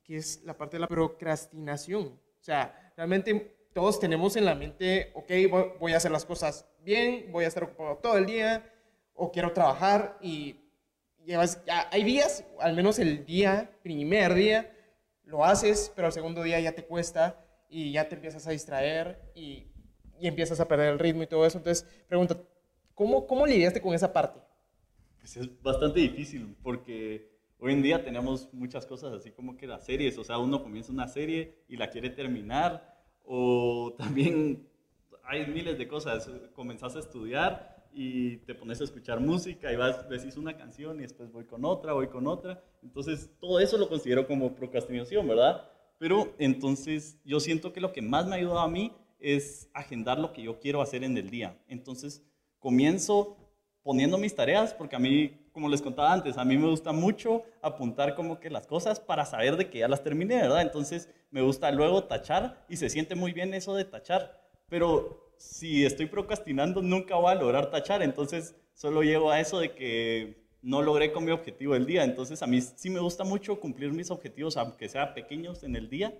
Que 0.03 0.17
es 0.17 0.43
la 0.43 0.57
parte 0.57 0.77
de 0.77 0.81
la 0.81 0.87
procrastinación. 0.87 2.07
O 2.07 2.43
sea, 2.43 2.91
realmente 2.97 3.55
todos 3.73 3.99
tenemos 3.99 4.35
en 4.35 4.45
la 4.45 4.55
mente, 4.55 5.11
ok, 5.13 5.77
voy 5.79 5.93
a 5.93 5.97
hacer 5.97 6.09
las 6.09 6.25
cosas 6.25 6.67
bien, 6.79 7.31
voy 7.31 7.45
a 7.45 7.47
estar 7.47 7.63
ocupado 7.63 7.97
todo 7.97 8.17
el 8.17 8.25
día 8.25 8.67
o 9.13 9.31
quiero 9.31 9.53
trabajar 9.53 10.17
y 10.19 10.59
llevas, 11.23 11.61
hay 11.91 12.03
días, 12.03 12.43
al 12.59 12.75
menos 12.75 12.97
el 12.97 13.23
día, 13.23 13.77
primer 13.83 14.33
día, 14.33 14.75
lo 15.23 15.45
haces, 15.45 15.93
pero 15.95 16.07
el 16.07 16.13
segundo 16.13 16.41
día 16.41 16.59
ya 16.59 16.71
te 16.71 16.83
cuesta 16.83 17.45
y 17.69 17.91
ya 17.91 18.09
te 18.09 18.15
empiezas 18.15 18.47
a 18.47 18.51
distraer 18.51 19.31
y, 19.35 19.67
y 20.19 20.27
empiezas 20.27 20.59
a 20.59 20.67
perder 20.67 20.89
el 20.89 20.99
ritmo 20.99 21.21
y 21.21 21.27
todo 21.27 21.45
eso. 21.45 21.59
Entonces, 21.59 21.87
pregunta, 22.07 22.35
¿cómo, 22.95 23.27
cómo 23.27 23.45
lidiaste 23.45 23.79
con 23.79 23.93
esa 23.93 24.11
parte? 24.11 24.41
Pues 25.21 25.37
es 25.37 25.61
bastante 25.61 25.99
difícil 25.99 26.57
porque 26.63 27.29
hoy 27.59 27.73
en 27.73 27.83
día 27.83 28.03
tenemos 28.03 28.51
muchas 28.53 28.87
cosas 28.87 29.13
así 29.13 29.29
como 29.31 29.55
que 29.55 29.67
las 29.67 29.85
series, 29.85 30.17
o 30.17 30.23
sea, 30.23 30.39
uno 30.39 30.63
comienza 30.63 30.91
una 30.91 31.07
serie 31.07 31.63
y 31.69 31.77
la 31.77 31.91
quiere 31.91 32.09
terminar 32.09 33.05
o 33.23 33.93
también 33.97 34.67
hay 35.23 35.45
miles 35.45 35.77
de 35.77 35.87
cosas, 35.87 36.29
comenzás 36.53 36.95
a 36.95 36.99
estudiar 36.99 37.87
y 37.93 38.37
te 38.37 38.55
pones 38.55 38.81
a 38.81 38.83
escuchar 38.83 39.19
música 39.19 39.71
y 39.71 39.75
vas, 39.75 40.09
decís 40.09 40.37
una 40.37 40.57
canción 40.57 40.97
y 40.97 41.03
después 41.03 41.31
voy 41.31 41.45
con 41.45 41.63
otra, 41.63 41.93
voy 41.93 42.07
con 42.07 42.25
otra. 42.25 42.63
Entonces, 42.81 43.29
todo 43.39 43.59
eso 43.59 43.77
lo 43.77 43.89
considero 43.89 44.25
como 44.25 44.55
procrastinación, 44.55 45.27
¿verdad? 45.27 45.69
Pero 45.99 46.33
entonces 46.39 47.19
yo 47.23 47.39
siento 47.39 47.73
que 47.73 47.81
lo 47.81 47.91
que 47.93 48.01
más 48.01 48.25
me 48.25 48.33
ha 48.33 48.39
ayudado 48.39 48.59
a 48.59 48.67
mí 48.67 48.91
es 49.19 49.69
agendar 49.73 50.17
lo 50.17 50.33
que 50.33 50.41
yo 50.41 50.59
quiero 50.59 50.81
hacer 50.81 51.03
en 51.03 51.15
el 51.15 51.29
día. 51.29 51.61
Entonces, 51.67 52.25
comienzo 52.59 53.37
poniendo 53.83 54.17
mis 54.17 54.35
tareas, 54.35 54.73
porque 54.73 54.95
a 54.95 54.99
mí, 54.99 55.47
como 55.51 55.67
les 55.67 55.81
contaba 55.81 56.13
antes, 56.13 56.37
a 56.37 56.45
mí 56.45 56.57
me 56.57 56.67
gusta 56.67 56.91
mucho 56.91 57.43
apuntar 57.61 58.15
como 58.15 58.39
que 58.39 58.49
las 58.49 58.67
cosas 58.67 58.99
para 58.99 59.25
saber 59.25 59.57
de 59.57 59.69
que 59.69 59.79
ya 59.79 59.87
las 59.87 60.03
terminé, 60.03 60.35
¿verdad? 60.35 60.61
Entonces, 60.61 61.09
me 61.31 61.41
gusta 61.41 61.71
luego 61.71 62.03
tachar 62.03 62.65
y 62.69 62.77
se 62.77 62.89
siente 62.89 63.15
muy 63.15 63.33
bien 63.33 63.53
eso 63.53 63.75
de 63.75 63.85
tachar. 63.85 64.39
Pero 64.69 65.33
si 65.37 65.85
estoy 65.85 66.05
procrastinando, 66.05 66.81
nunca 66.81 67.15
voy 67.15 67.31
a 67.31 67.35
lograr 67.35 67.71
tachar. 67.71 68.03
Entonces, 68.03 68.55
solo 68.73 69.01
llego 69.01 69.31
a 69.31 69.39
eso 69.39 69.59
de 69.59 69.73
que 69.73 70.41
no 70.61 70.81
logré 70.81 71.11
con 71.11 71.25
mi 71.25 71.31
objetivo 71.31 71.73
del 71.73 71.85
día. 71.85 72.03
Entonces, 72.03 72.43
a 72.43 72.47
mí 72.47 72.61
sí 72.61 72.89
me 72.89 72.99
gusta 72.99 73.23
mucho 73.23 73.59
cumplir 73.59 73.91
mis 73.91 74.11
objetivos, 74.11 74.57
aunque 74.57 74.89
sean 74.89 75.13
pequeños 75.13 75.63
en 75.63 75.75
el 75.75 75.89
día, 75.89 76.13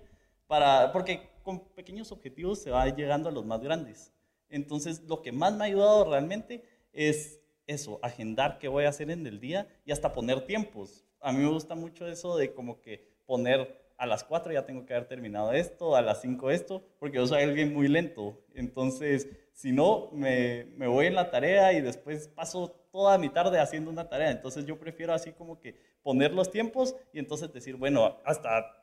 para, 0.48 0.92
porque 0.92 1.30
con 1.42 1.60
pequeños 1.74 2.10
objetivos 2.12 2.60
se 2.60 2.70
va 2.70 2.88
llegando 2.88 3.28
a 3.28 3.32
los 3.32 3.44
más 3.44 3.60
grandes. 3.62 4.12
Entonces, 4.48 5.02
lo 5.02 5.22
que 5.22 5.32
más 5.32 5.54
me 5.54 5.64
ha 5.64 5.66
ayudado 5.68 6.10
realmente 6.10 6.64
es 6.92 7.41
eso, 7.66 7.98
agendar 8.02 8.58
qué 8.58 8.68
voy 8.68 8.84
a 8.84 8.88
hacer 8.88 9.10
en 9.10 9.26
el 9.26 9.40
día 9.40 9.66
y 9.84 9.92
hasta 9.92 10.12
poner 10.12 10.46
tiempos. 10.46 11.04
A 11.20 11.32
mí 11.32 11.38
me 11.38 11.50
gusta 11.50 11.74
mucho 11.74 12.06
eso 12.06 12.36
de 12.36 12.52
como 12.52 12.80
que 12.80 13.06
poner 13.26 13.82
a 13.96 14.06
las 14.06 14.24
4 14.24 14.52
ya 14.52 14.66
tengo 14.66 14.84
que 14.84 14.94
haber 14.94 15.06
terminado 15.06 15.52
esto, 15.52 15.94
a 15.94 16.02
las 16.02 16.20
5 16.22 16.50
esto, 16.50 16.82
porque 16.98 17.18
yo 17.18 17.26
soy 17.26 17.42
alguien 17.42 17.72
muy 17.72 17.86
lento. 17.86 18.36
Entonces, 18.54 19.28
si 19.52 19.70
no, 19.70 20.10
me, 20.12 20.64
me, 20.76 20.88
voy 20.88 21.06
en 21.06 21.14
la 21.14 21.30
tarea 21.30 21.72
y 21.72 21.80
después 21.80 22.26
paso 22.26 22.74
toda 22.90 23.16
mi 23.16 23.28
tarde 23.28 23.60
haciendo 23.60 23.90
una 23.90 24.08
tarea. 24.08 24.32
Entonces, 24.32 24.66
yo 24.66 24.76
prefiero 24.78 25.14
así 25.14 25.32
como 25.32 25.60
que 25.60 25.76
poner 26.02 26.32
los 26.32 26.50
tiempos 26.50 26.96
y 27.12 27.20
entonces 27.20 27.52
decir, 27.52 27.76
bueno, 27.76 28.18
hasta 28.24 28.81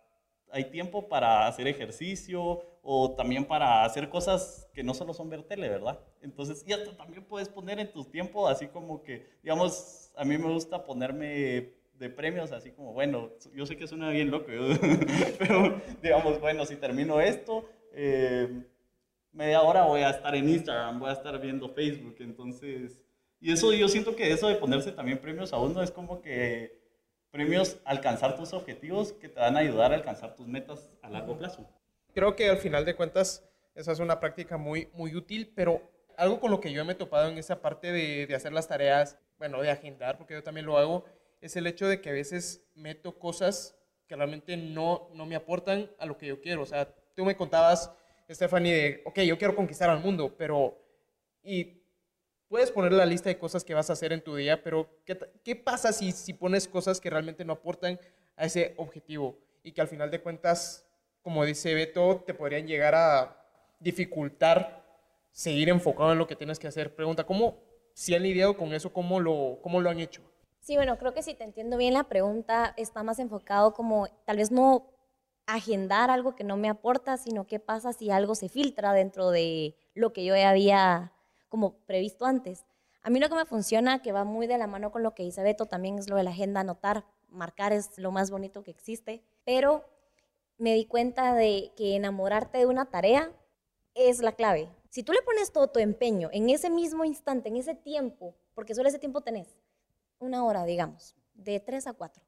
hay 0.51 0.65
tiempo 0.65 1.07
para 1.07 1.47
hacer 1.47 1.67
ejercicio 1.67 2.61
o 2.81 3.15
también 3.15 3.45
para 3.45 3.83
hacer 3.83 4.09
cosas 4.09 4.69
que 4.73 4.83
no 4.83 4.93
solo 4.93 5.13
son 5.13 5.29
ver 5.29 5.43
tele, 5.43 5.69
¿verdad? 5.69 5.99
Entonces, 6.21 6.63
y 6.67 6.73
hasta 6.73 6.95
también 6.95 7.23
puedes 7.23 7.49
poner 7.49 7.79
en 7.79 7.91
tu 7.91 8.05
tiempo 8.05 8.47
así 8.47 8.67
como 8.67 9.03
que, 9.03 9.27
digamos, 9.43 10.11
a 10.15 10.25
mí 10.25 10.37
me 10.37 10.51
gusta 10.51 10.83
ponerme 10.83 11.73
de 11.93 12.09
premios, 12.09 12.51
así 12.51 12.71
como, 12.71 12.93
bueno, 12.93 13.29
yo 13.53 13.65
sé 13.65 13.75
que 13.75 13.87
suena 13.87 14.09
bien 14.09 14.31
loco, 14.31 14.47
pero 15.39 15.81
digamos, 16.01 16.39
bueno, 16.39 16.65
si 16.65 16.77
termino 16.77 17.19
esto, 17.19 17.69
eh, 17.93 18.63
media 19.33 19.61
hora 19.61 19.85
voy 19.85 20.01
a 20.01 20.11
estar 20.11 20.33
en 20.33 20.47
Instagram, 20.47 20.99
voy 20.99 21.09
a 21.09 21.13
estar 21.13 21.39
viendo 21.41 21.69
Facebook, 21.69 22.15
entonces, 22.19 23.01
y 23.41 23.51
eso 23.51 23.73
yo 23.73 23.89
siento 23.89 24.15
que 24.15 24.31
eso 24.31 24.47
de 24.47 24.55
ponerse 24.55 24.93
también 24.93 25.19
premios 25.19 25.51
a 25.51 25.59
uno 25.59 25.83
es 25.83 25.91
como 25.91 26.21
que 26.21 26.78
premios 27.31 27.77
alcanzar 27.85 28.35
tus 28.35 28.53
objetivos 28.53 29.13
que 29.13 29.29
te 29.29 29.39
van 29.39 29.55
a 29.55 29.59
ayudar 29.59 29.91
a 29.91 29.95
alcanzar 29.95 30.35
tus 30.35 30.47
metas 30.47 30.89
a 31.01 31.09
largo 31.09 31.37
plazo. 31.37 31.67
Creo 32.13 32.35
que 32.35 32.49
al 32.49 32.57
final 32.57 32.85
de 32.85 32.95
cuentas 32.95 33.43
esa 33.75 33.91
es 33.91 33.99
una 33.99 34.19
práctica 34.19 34.57
muy, 34.57 34.89
muy 34.93 35.15
útil, 35.15 35.51
pero 35.55 35.81
algo 36.17 36.39
con 36.39 36.51
lo 36.51 36.59
que 36.59 36.71
yo 36.71 36.83
me 36.83 36.93
he 36.93 36.95
topado 36.95 37.29
en 37.29 37.37
esa 37.37 37.61
parte 37.61 37.91
de, 37.91 38.27
de 38.27 38.35
hacer 38.35 38.51
las 38.51 38.67
tareas, 38.67 39.17
bueno, 39.37 39.61
de 39.61 39.71
agendar, 39.71 40.17
porque 40.17 40.33
yo 40.33 40.43
también 40.43 40.65
lo 40.65 40.77
hago, 40.77 41.05
es 41.39 41.55
el 41.55 41.67
hecho 41.67 41.87
de 41.87 42.01
que 42.01 42.09
a 42.09 42.13
veces 42.13 42.65
meto 42.75 43.17
cosas 43.17 43.75
que 44.07 44.15
realmente 44.15 44.57
no, 44.57 45.09
no 45.13 45.25
me 45.25 45.35
aportan 45.35 45.89
a 45.99 46.05
lo 46.05 46.17
que 46.17 46.25
yo 46.25 46.41
quiero. 46.41 46.63
O 46.63 46.65
sea, 46.65 46.93
tú 47.15 47.23
me 47.23 47.37
contabas, 47.37 47.91
Stephanie, 48.29 48.73
de, 48.73 49.01
ok, 49.05 49.19
yo 49.19 49.37
quiero 49.37 49.55
conquistar 49.55 49.89
al 49.89 49.99
mundo, 49.99 50.35
pero... 50.37 50.77
Y 51.41 51.78
puedes 52.49 52.71
poner 52.71 52.91
la 52.91 53.05
lista 53.05 53.29
de 53.29 53.37
cosas 53.37 53.63
que 53.63 53.73
vas 53.73 53.89
a 53.89 53.93
hacer 53.93 54.11
en 54.11 54.21
tu 54.21 54.35
día, 54.35 54.61
pero 54.61 54.89
¿qué, 55.05 55.17
qué 55.43 55.55
pasa 55.55 55.93
si, 55.93 56.11
si 56.11 56.33
pones 56.33 56.67
cosas 56.67 56.99
que 56.99 57.09
realmente 57.09 57.45
no 57.45 57.53
aportan 57.53 57.99
a 58.35 58.45
ese 58.45 58.73
objetivo? 58.77 59.37
Y 59.63 59.71
que 59.71 59.81
al 59.81 59.87
final 59.87 60.09
de 60.09 60.21
cuentas, 60.21 60.85
como 61.21 61.45
dice 61.45 61.73
Beto, 61.73 62.23
te 62.25 62.33
podrían 62.33 62.67
llegar 62.67 62.95
a 62.95 63.37
dificultar 63.79 64.83
seguir 65.31 65.69
enfocado 65.69 66.11
en 66.11 66.17
lo 66.17 66.27
que 66.27 66.35
tienes 66.35 66.59
que 66.59 66.67
hacer. 66.67 66.93
Pregunta, 66.95 67.23
¿cómo, 67.23 67.59
si 67.93 68.15
han 68.15 68.23
lidiado 68.23 68.57
con 68.57 68.73
eso, 68.73 68.91
cómo 68.91 69.19
lo, 69.19 69.59
cómo 69.61 69.79
lo 69.79 69.89
han 69.89 69.99
hecho? 69.99 70.21
Sí, 70.59 70.75
bueno, 70.75 70.97
creo 70.97 71.13
que 71.13 71.23
si 71.23 71.35
te 71.35 71.43
entiendo 71.43 71.77
bien 71.77 71.93
la 71.93 72.05
pregunta, 72.05 72.73
está 72.77 73.03
más 73.03 73.19
enfocado 73.19 73.73
como 73.73 74.07
tal 74.25 74.37
vez 74.37 74.51
no 74.51 74.87
agendar 75.45 76.09
algo 76.09 76.35
que 76.35 76.43
no 76.43 76.57
me 76.57 76.69
aporta, 76.69 77.17
sino 77.17 77.47
qué 77.47 77.59
pasa 77.59 77.93
si 77.93 78.11
algo 78.11 78.35
se 78.35 78.49
filtra 78.49 78.93
dentro 78.93 79.31
de 79.31 79.75
lo 79.93 80.13
que 80.13 80.23
yo 80.23 80.35
ya 80.35 80.49
había 80.49 81.13
como 81.49 81.79
previsto 81.85 82.25
antes. 82.25 82.65
A 83.01 83.09
mí 83.09 83.19
lo 83.19 83.29
que 83.29 83.35
me 83.35 83.45
funciona, 83.45 84.01
que 84.01 84.11
va 84.11 84.23
muy 84.23 84.47
de 84.47 84.57
la 84.57 84.67
mano 84.67 84.91
con 84.91 85.03
lo 85.03 85.15
que 85.15 85.23
dice 85.23 85.43
Beto, 85.43 85.65
también 85.65 85.97
es 85.97 86.09
lo 86.09 86.15
de 86.15 86.23
la 86.23 86.31
agenda, 86.31 86.61
anotar, 86.61 87.05
marcar 87.29 87.73
es 87.73 87.97
lo 87.97 88.11
más 88.11 88.31
bonito 88.31 88.63
que 88.63 88.71
existe, 88.71 89.23
pero 89.45 89.85
me 90.57 90.73
di 90.75 90.85
cuenta 90.85 91.33
de 91.33 91.71
que 91.75 91.95
enamorarte 91.95 92.59
de 92.59 92.65
una 92.65 92.85
tarea 92.85 93.31
es 93.95 94.19
la 94.19 94.33
clave. 94.33 94.69
Si 94.89 95.03
tú 95.03 95.13
le 95.13 95.21
pones 95.21 95.51
todo 95.51 95.69
tu 95.69 95.79
empeño 95.79 96.29
en 96.31 96.49
ese 96.49 96.69
mismo 96.69 97.05
instante, 97.05 97.49
en 97.49 97.57
ese 97.57 97.75
tiempo, 97.75 98.35
porque 98.53 98.75
solo 98.75 98.89
ese 98.89 98.99
tiempo 98.99 99.21
tenés, 99.21 99.57
una 100.19 100.43
hora, 100.43 100.65
digamos, 100.65 101.15
de 101.33 101.59
tres 101.59 101.87
a 101.87 101.93
cuatro, 101.93 102.23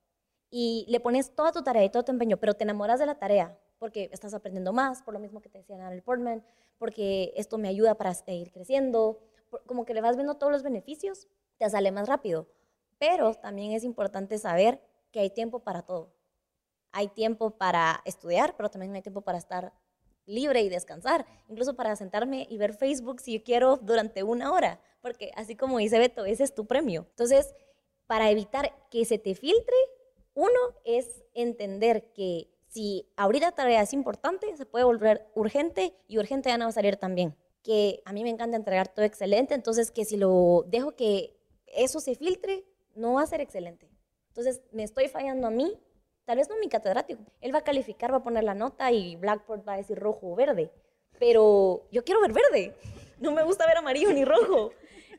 y 0.50 0.86
le 0.88 1.00
pones 1.00 1.36
toda 1.36 1.52
tu 1.52 1.64
tarea 1.64 1.84
y 1.84 1.90
todo 1.90 2.04
tu 2.04 2.12
empeño, 2.12 2.38
pero 2.38 2.54
te 2.54 2.64
enamoras 2.64 3.00
de 3.00 3.06
la 3.06 3.16
tarea 3.16 3.58
porque 3.82 4.12
estás 4.14 4.36
aprendiendo 4.36 4.74
más, 4.74 5.02
por 5.02 5.16
lo 5.16 5.20
mismo 5.20 5.42
que 5.42 5.50
te 5.50 5.58
decían 5.58 5.82
en 5.82 5.88
el 5.88 6.04
Portman, 6.04 6.46
porque 6.78 7.34
esto 7.36 7.58
me 7.58 7.68
ayuda 7.68 7.96
para 7.96 8.14
seguir 8.14 8.52
creciendo, 8.52 9.20
como 9.66 9.86
que 9.86 9.96
le 9.96 10.02
vas 10.02 10.18
viendo 10.18 10.36
todos 10.36 10.54
los 10.54 10.62
beneficios, 10.62 11.28
te 11.58 11.68
sale 11.68 11.92
más 11.92 12.08
rápido. 12.08 12.48
Pero 13.00 13.34
también 13.34 13.72
es 13.72 13.84
importante 13.84 14.38
saber 14.38 14.80
que 15.10 15.20
hay 15.20 15.32
tiempo 15.32 15.62
para 15.62 15.82
todo. 15.82 16.14
Hay 16.92 17.08
tiempo 17.08 17.58
para 17.58 18.04
estudiar, 18.06 18.56
pero 18.56 18.70
también 18.70 18.94
hay 18.94 19.02
tiempo 19.02 19.22
para 19.22 19.40
estar 19.40 19.74
libre 20.28 20.62
y 20.62 20.70
descansar, 20.70 21.26
incluso 21.48 21.76
para 21.76 21.96
sentarme 21.96 22.46
y 22.52 22.60
ver 22.60 22.76
Facebook 22.76 23.20
si 23.20 23.40
yo 23.40 23.44
quiero 23.44 23.78
durante 23.78 24.22
una 24.22 24.54
hora, 24.54 24.80
porque 25.02 25.32
así 25.36 25.56
como 25.56 25.80
dice 25.80 25.98
Beto, 25.98 26.26
ese 26.26 26.44
es 26.44 26.54
tu 26.54 26.68
premio. 26.68 27.08
Entonces, 27.10 27.56
para 28.06 28.30
evitar 28.30 28.76
que 28.92 29.06
se 29.06 29.18
te 29.18 29.34
filtre, 29.34 29.76
uno 30.36 30.60
es 30.86 31.24
entender 31.34 32.14
que 32.14 32.52
si 32.72 33.06
ahorita 33.18 33.52
tarea 33.52 33.82
es 33.82 33.92
importante, 33.92 34.56
se 34.56 34.66
puede 34.66 34.86
volver 34.86 35.28
urgente 35.36 35.94
y 36.08 36.18
urgente 36.18 36.50
ya 36.50 36.58
no 36.58 36.66
va 36.66 36.70
a 36.70 36.74
salir 36.74 36.96
también. 36.96 37.36
Que 37.64 38.02
a 38.06 38.14
mí 38.14 38.24
me 38.24 38.30
encanta 38.30 38.56
entregar 38.56 38.88
todo 38.88 39.04
excelente, 39.04 39.54
entonces 39.54 39.92
que 39.92 40.06
si 40.06 40.16
lo 40.16 40.64
dejo 40.68 40.96
que 40.96 41.38
eso 41.68 42.00
se 42.00 42.16
filtre, 42.16 42.64
no 42.96 43.16
va 43.16 43.24
a 43.24 43.28
ser 43.28 43.42
excelente. 43.42 43.90
Entonces 44.30 44.62
me 44.72 44.84
estoy 44.84 45.10
fallando 45.10 45.48
a 45.48 45.52
mí, 45.52 45.78
tal 46.24 46.38
vez 46.38 46.48
no 46.48 46.56
mi 46.60 46.70
catedrático. 46.70 47.22
Él 47.42 47.54
va 47.54 47.60
a 47.60 47.64
calificar, 47.66 48.14
va 48.14 48.18
a 48.18 48.24
poner 48.24 48.46
la 48.46 48.56
nota 48.56 48.90
y 48.90 49.18
Blackboard 49.18 49.68
va 49.68 49.74
a 49.74 49.78
decir 49.78 50.00
rojo 50.00 50.32
o 50.32 50.36
verde. 50.36 50.72
Pero 51.20 51.90
yo 51.92 52.06
quiero 52.06 52.22
ver 52.22 52.32
verde, 52.32 52.74
no 53.20 53.34
me 53.34 53.44
gusta 53.44 53.68
ver 53.68 53.78
amarillo 53.78 54.14
ni 54.14 54.24
rojo. 54.24 54.72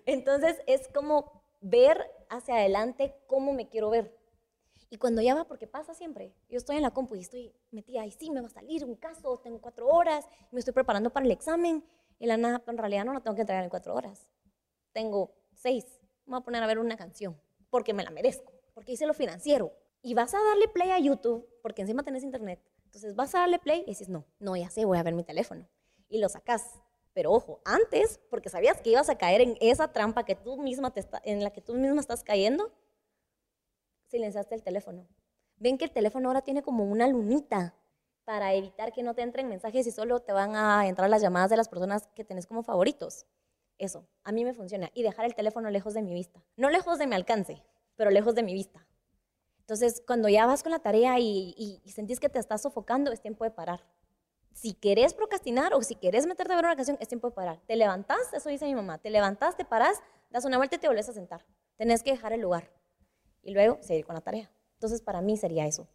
Entonces 0.06 0.62
es 0.66 0.88
como 0.88 1.42
ver 1.60 2.10
hacia 2.30 2.54
adelante 2.54 3.14
cómo 3.26 3.52
me 3.52 3.68
quiero 3.68 3.90
ver. 3.90 4.21
Y 4.92 4.98
cuando 4.98 5.22
va, 5.24 5.44
porque 5.44 5.66
pasa 5.66 5.94
siempre, 5.94 6.34
yo 6.50 6.58
estoy 6.58 6.76
en 6.76 6.82
la 6.82 6.90
compu 6.90 7.14
y 7.14 7.20
estoy 7.20 7.50
metida, 7.70 8.04
y 8.04 8.10
sí, 8.10 8.30
me 8.30 8.42
va 8.42 8.48
a 8.48 8.50
salir 8.50 8.84
un 8.84 8.94
caso, 8.94 9.38
tengo 9.38 9.58
cuatro 9.58 9.88
horas, 9.88 10.28
me 10.50 10.58
estoy 10.58 10.74
preparando 10.74 11.08
para 11.08 11.24
el 11.24 11.32
examen, 11.32 11.82
y 12.18 12.26
la 12.26 12.36
nada, 12.36 12.62
en 12.66 12.76
realidad 12.76 13.06
no 13.06 13.14
lo 13.14 13.22
tengo 13.22 13.34
que 13.34 13.40
entregar 13.40 13.64
en 13.64 13.70
cuatro 13.70 13.94
horas. 13.94 14.28
Tengo 14.92 15.34
seis, 15.54 15.86
me 16.26 16.32
voy 16.32 16.40
a 16.42 16.44
poner 16.44 16.62
a 16.62 16.66
ver 16.66 16.78
una 16.78 16.98
canción, 16.98 17.40
porque 17.70 17.94
me 17.94 18.04
la 18.04 18.10
merezco, 18.10 18.52
porque 18.74 18.92
hice 18.92 19.06
lo 19.06 19.14
financiero. 19.14 19.72
Y 20.02 20.12
vas 20.12 20.34
a 20.34 20.44
darle 20.44 20.68
play 20.68 20.90
a 20.90 20.98
YouTube, 20.98 21.48
porque 21.62 21.80
encima 21.80 22.02
tenés 22.02 22.22
internet. 22.22 22.60
Entonces 22.84 23.14
vas 23.14 23.34
a 23.34 23.38
darle 23.38 23.58
play 23.58 23.84
y 23.86 23.92
dices, 23.92 24.10
no, 24.10 24.26
no, 24.40 24.56
ya 24.56 24.68
sé, 24.68 24.84
voy 24.84 24.98
a 24.98 25.02
ver 25.02 25.14
mi 25.14 25.24
teléfono. 25.24 25.66
Y 26.10 26.18
lo 26.18 26.28
sacas. 26.28 26.68
Pero 27.14 27.32
ojo, 27.32 27.62
antes, 27.64 28.20
porque 28.28 28.50
sabías 28.50 28.82
que 28.82 28.90
ibas 28.90 29.08
a 29.08 29.16
caer 29.16 29.40
en 29.40 29.56
esa 29.62 29.90
trampa 29.90 30.26
que 30.26 30.34
tú 30.34 30.58
misma 30.58 30.92
te 30.92 31.00
está, 31.00 31.22
en 31.24 31.42
la 31.42 31.50
que 31.50 31.62
tú 31.62 31.72
misma 31.72 32.02
estás 32.02 32.22
cayendo, 32.22 32.70
silenciaste 34.12 34.54
el 34.54 34.62
teléfono. 34.62 35.08
Ven 35.56 35.78
que 35.78 35.86
el 35.86 35.90
teléfono 35.90 36.28
ahora 36.28 36.42
tiene 36.42 36.62
como 36.62 36.84
una 36.84 37.08
lunita 37.08 37.74
para 38.24 38.52
evitar 38.54 38.92
que 38.92 39.02
no 39.02 39.14
te 39.14 39.22
entren 39.22 39.48
mensajes 39.48 39.86
y 39.86 39.90
solo 39.90 40.20
te 40.20 40.32
van 40.32 40.54
a 40.54 40.86
entrar 40.86 41.10
las 41.10 41.22
llamadas 41.22 41.50
de 41.50 41.56
las 41.56 41.68
personas 41.68 42.08
que 42.14 42.24
tenés 42.24 42.46
como 42.46 42.62
favoritos. 42.62 43.26
Eso, 43.78 44.06
a 44.22 44.30
mí 44.32 44.44
me 44.44 44.52
funciona. 44.52 44.90
Y 44.94 45.02
dejar 45.02 45.24
el 45.24 45.34
teléfono 45.34 45.70
lejos 45.70 45.94
de 45.94 46.02
mi 46.02 46.12
vista. 46.14 46.44
No 46.56 46.68
lejos 46.70 46.98
de 46.98 47.06
mi 47.06 47.14
alcance, 47.14 47.64
pero 47.96 48.10
lejos 48.10 48.34
de 48.34 48.42
mi 48.42 48.52
vista. 48.52 48.86
Entonces, 49.60 50.02
cuando 50.06 50.28
ya 50.28 50.46
vas 50.46 50.62
con 50.62 50.72
la 50.72 50.78
tarea 50.80 51.18
y, 51.18 51.80
sentís 51.86 52.20
que 52.20 52.28
te 52.28 52.38
estás 52.38 52.62
sofocando, 52.62 53.10
es 53.10 53.20
tiempo 53.20 53.44
de 53.44 53.50
parar. 53.50 53.80
Si 54.52 54.74
querés 54.74 55.14
procrastinar 55.14 55.72
o 55.72 55.82
si 55.82 55.94
querés 55.94 56.26
meterte 56.26 56.52
a 56.52 56.56
ver 56.56 56.66
una 56.66 56.76
canción, 56.76 56.98
es 57.00 57.08
tiempo 57.08 57.30
de 57.30 57.34
parar. 57.34 57.60
Te 57.66 57.76
levantás, 57.76 58.32
eso 58.34 58.50
dice 58.50 58.66
mi 58.66 58.74
mamá, 58.74 58.98
te 58.98 59.08
levantás, 59.08 59.56
te 59.56 59.64
parás, 59.64 60.00
das 60.30 60.44
una 60.44 60.58
vuelta 60.58 60.76
y 60.76 60.78
te 60.78 60.88
volvés 60.88 61.08
a 61.08 61.14
sentar. 61.14 61.46
Tenés 61.76 62.02
que 62.02 62.10
dejar 62.10 62.34
el 62.34 62.42
lugar 62.42 62.81
y 63.42 63.52
luego 63.52 63.78
seguir 63.82 64.04
con 64.04 64.14
la 64.14 64.20
tarea. 64.20 64.50
Entonces, 64.74 65.00
para 65.00 65.20
mí 65.20 65.36
sería 65.36 65.66
eso. 65.66 65.88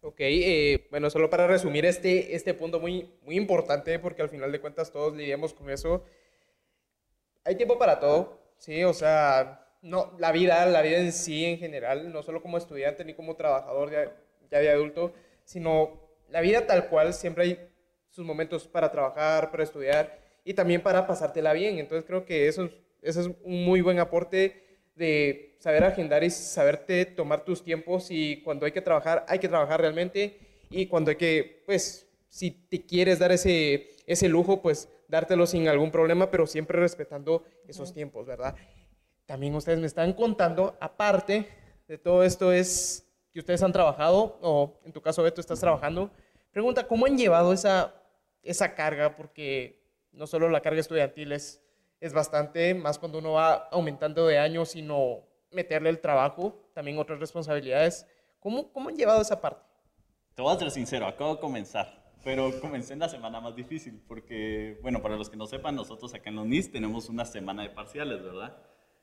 Ok, 0.00 0.16
eh, 0.20 0.88
bueno, 0.90 1.10
solo 1.10 1.30
para 1.30 1.46
resumir 1.46 1.86
este, 1.86 2.34
este 2.34 2.54
punto 2.54 2.80
muy, 2.80 3.08
muy 3.22 3.36
importante, 3.36 3.98
porque 4.00 4.22
al 4.22 4.28
final 4.28 4.50
de 4.50 4.60
cuentas 4.60 4.90
todos 4.90 5.14
lidiamos 5.14 5.54
con 5.54 5.70
eso. 5.70 6.04
Hay 7.44 7.54
tiempo 7.54 7.78
para 7.78 8.00
todo, 8.00 8.40
¿sí? 8.58 8.82
O 8.82 8.94
sea, 8.94 9.76
no, 9.80 10.12
la 10.18 10.32
vida, 10.32 10.66
la 10.66 10.82
vida 10.82 10.98
en 10.98 11.12
sí 11.12 11.44
en 11.44 11.58
general, 11.58 12.12
no 12.12 12.22
solo 12.22 12.42
como 12.42 12.58
estudiante 12.58 13.04
ni 13.04 13.14
como 13.14 13.36
trabajador 13.36 13.90
ya, 13.92 14.16
ya 14.50 14.58
de 14.58 14.70
adulto, 14.70 15.12
sino 15.44 16.00
la 16.28 16.40
vida 16.40 16.66
tal 16.66 16.88
cual, 16.88 17.14
siempre 17.14 17.44
hay 17.44 17.68
sus 18.10 18.24
momentos 18.24 18.66
para 18.66 18.90
trabajar, 18.90 19.50
para 19.50 19.62
estudiar 19.62 20.18
y 20.44 20.54
también 20.54 20.82
para 20.82 21.06
pasártela 21.06 21.52
bien. 21.52 21.78
Entonces 21.78 22.04
creo 22.06 22.24
que 22.24 22.48
eso, 22.48 22.70
eso 23.02 23.20
es 23.20 23.26
un 23.42 23.64
muy 23.64 23.80
buen 23.80 23.98
aporte 23.98 24.80
de 24.94 25.51
saber 25.62 25.84
agendar 25.84 26.24
y 26.24 26.30
saberte 26.30 27.06
tomar 27.06 27.44
tus 27.44 27.62
tiempos 27.62 28.08
y 28.10 28.42
cuando 28.42 28.66
hay 28.66 28.72
que 28.72 28.80
trabajar, 28.80 29.24
hay 29.28 29.38
que 29.38 29.46
trabajar 29.46 29.80
realmente 29.80 30.40
y 30.70 30.86
cuando 30.86 31.10
hay 31.10 31.16
que, 31.16 31.62
pues, 31.66 32.08
si 32.28 32.50
te 32.50 32.84
quieres 32.84 33.20
dar 33.20 33.30
ese, 33.30 33.90
ese 34.08 34.28
lujo, 34.28 34.60
pues 34.60 34.88
dártelo 35.06 35.46
sin 35.46 35.68
algún 35.68 35.92
problema, 35.92 36.32
pero 36.32 36.48
siempre 36.48 36.80
respetando 36.80 37.44
esos 37.68 37.92
tiempos, 37.92 38.26
¿verdad? 38.26 38.56
También 39.24 39.54
ustedes 39.54 39.78
me 39.78 39.86
están 39.86 40.14
contando, 40.14 40.76
aparte 40.80 41.46
de 41.86 41.96
todo 41.96 42.24
esto, 42.24 42.50
es 42.52 43.06
que 43.32 43.38
ustedes 43.38 43.62
han 43.62 43.72
trabajado, 43.72 44.38
o 44.42 44.80
en 44.84 44.92
tu 44.92 45.00
caso, 45.00 45.22
Beto, 45.22 45.40
estás 45.40 45.60
trabajando. 45.60 46.10
Pregunta, 46.50 46.88
¿cómo 46.88 47.06
han 47.06 47.16
llevado 47.16 47.52
esa, 47.52 47.94
esa 48.42 48.74
carga? 48.74 49.14
Porque 49.14 49.80
no 50.10 50.26
solo 50.26 50.48
la 50.48 50.60
carga 50.60 50.80
estudiantil 50.80 51.30
es 51.30 51.62
es 52.02 52.12
bastante, 52.12 52.74
más 52.74 52.98
cuando 52.98 53.20
uno 53.20 53.34
va 53.34 53.68
aumentando 53.70 54.26
de 54.26 54.36
años, 54.36 54.70
sino 54.70 55.20
meterle 55.52 55.90
el 55.90 56.00
trabajo, 56.00 56.54
también 56.74 56.98
otras 56.98 57.20
responsabilidades. 57.20 58.06
¿Cómo, 58.40 58.72
cómo 58.72 58.88
han 58.88 58.96
llevado 58.96 59.22
esa 59.22 59.40
parte? 59.40 59.64
Te 60.34 60.42
voy 60.42 60.54
a 60.54 60.58
ser 60.58 60.70
sincero, 60.70 61.06
acabo 61.06 61.34
de 61.34 61.40
comenzar, 61.40 62.12
pero 62.24 62.58
comencé 62.60 62.94
en 62.94 63.00
la 63.00 63.08
semana 63.08 63.40
más 63.40 63.54
difícil, 63.54 64.02
porque, 64.08 64.78
bueno, 64.82 65.02
para 65.02 65.16
los 65.16 65.28
que 65.28 65.36
no 65.36 65.46
sepan, 65.46 65.76
nosotros 65.76 66.14
acá 66.14 66.30
en 66.30 66.36
los 66.36 66.46
NIS 66.46 66.72
tenemos 66.72 67.08
una 67.08 67.24
semana 67.24 67.62
de 67.62 67.70
parciales, 67.70 68.22
¿verdad? 68.22 68.56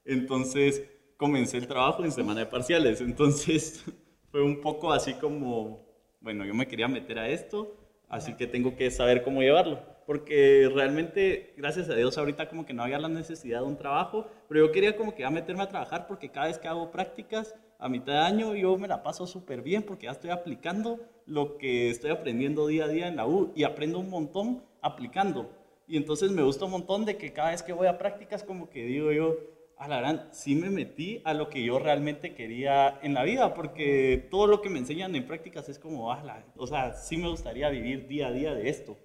Entonces, 0.05 0.83
comencé 1.17 1.57
el 1.57 1.67
trabajo 1.67 2.03
en 2.03 2.11
semana 2.11 2.41
de 2.41 2.45
parciales, 2.47 3.01
entonces 3.01 3.83
fue 4.31 4.41
un 4.41 4.61
poco 4.61 4.91
así 4.91 5.13
como, 5.13 5.85
bueno, 6.19 6.45
yo 6.45 6.53
me 6.53 6.67
quería 6.67 6.87
meter 6.87 7.19
a 7.19 7.29
esto, 7.29 7.77
así 8.07 8.35
que 8.35 8.47
tengo 8.47 8.75
que 8.75 8.89
saber 8.89 9.23
cómo 9.23 9.41
llevarlo 9.41 9.98
porque 10.09 10.67
realmente, 10.73 11.53
gracias 11.55 11.87
a 11.87 11.93
Dios, 11.93 12.17
ahorita 12.17 12.49
como 12.49 12.65
que 12.65 12.73
no 12.73 12.81
había 12.81 12.97
la 12.97 13.09
necesidad 13.09 13.59
de 13.59 13.67
un 13.67 13.77
trabajo, 13.77 14.25
pero 14.47 14.65
yo 14.65 14.71
quería 14.71 14.97
como 14.97 15.13
que 15.13 15.21
ya 15.21 15.29
meterme 15.29 15.61
a 15.61 15.69
trabajar 15.69 16.07
porque 16.07 16.31
cada 16.31 16.47
vez 16.47 16.57
que 16.57 16.67
hago 16.67 16.89
prácticas 16.89 17.53
a 17.77 17.87
mitad 17.89 18.13
de 18.13 18.19
año 18.21 18.55
yo 18.55 18.75
me 18.75 18.87
la 18.87 19.03
paso 19.03 19.27
súper 19.27 19.61
bien 19.61 19.83
porque 19.83 20.07
ya 20.07 20.13
estoy 20.13 20.31
aplicando 20.31 20.99
lo 21.27 21.59
que 21.59 21.91
estoy 21.91 22.09
aprendiendo 22.09 22.65
día 22.65 22.85
a 22.85 22.87
día 22.87 23.07
en 23.07 23.17
la 23.17 23.27
U 23.27 23.51
y 23.55 23.65
aprendo 23.65 23.99
un 23.99 24.09
montón 24.09 24.63
aplicando. 24.81 25.51
Y 25.87 25.95
entonces 25.95 26.31
me 26.31 26.41
gusta 26.41 26.65
un 26.65 26.71
montón 26.71 27.05
de 27.05 27.15
que 27.15 27.31
cada 27.31 27.51
vez 27.51 27.61
que 27.61 27.73
voy 27.73 27.85
a 27.85 27.99
prácticas 27.99 28.41
como 28.41 28.71
que 28.71 28.85
digo 28.85 29.11
yo, 29.11 29.37
a 29.77 29.87
la 29.87 29.99
gran, 29.99 30.27
sí 30.31 30.55
me 30.55 30.71
metí 30.71 31.21
a 31.23 31.35
lo 31.35 31.51
que 31.51 31.63
yo 31.63 31.77
realmente 31.77 32.33
quería 32.33 32.99
en 33.03 33.13
la 33.13 33.21
vida, 33.21 33.53
porque 33.53 34.27
todo 34.31 34.47
lo 34.47 34.63
que 34.63 34.71
me 34.71 34.79
enseñan 34.79 35.15
en 35.15 35.27
prácticas 35.27 35.69
es 35.69 35.77
como, 35.77 36.11
ah, 36.11 36.43
o 36.57 36.65
sea, 36.65 36.95
sí 36.95 37.15
me 37.15 37.29
gustaría 37.29 37.69
vivir 37.69 38.07
día 38.07 38.29
a 38.29 38.31
día 38.31 38.55
de 38.55 38.69
esto. 38.69 38.97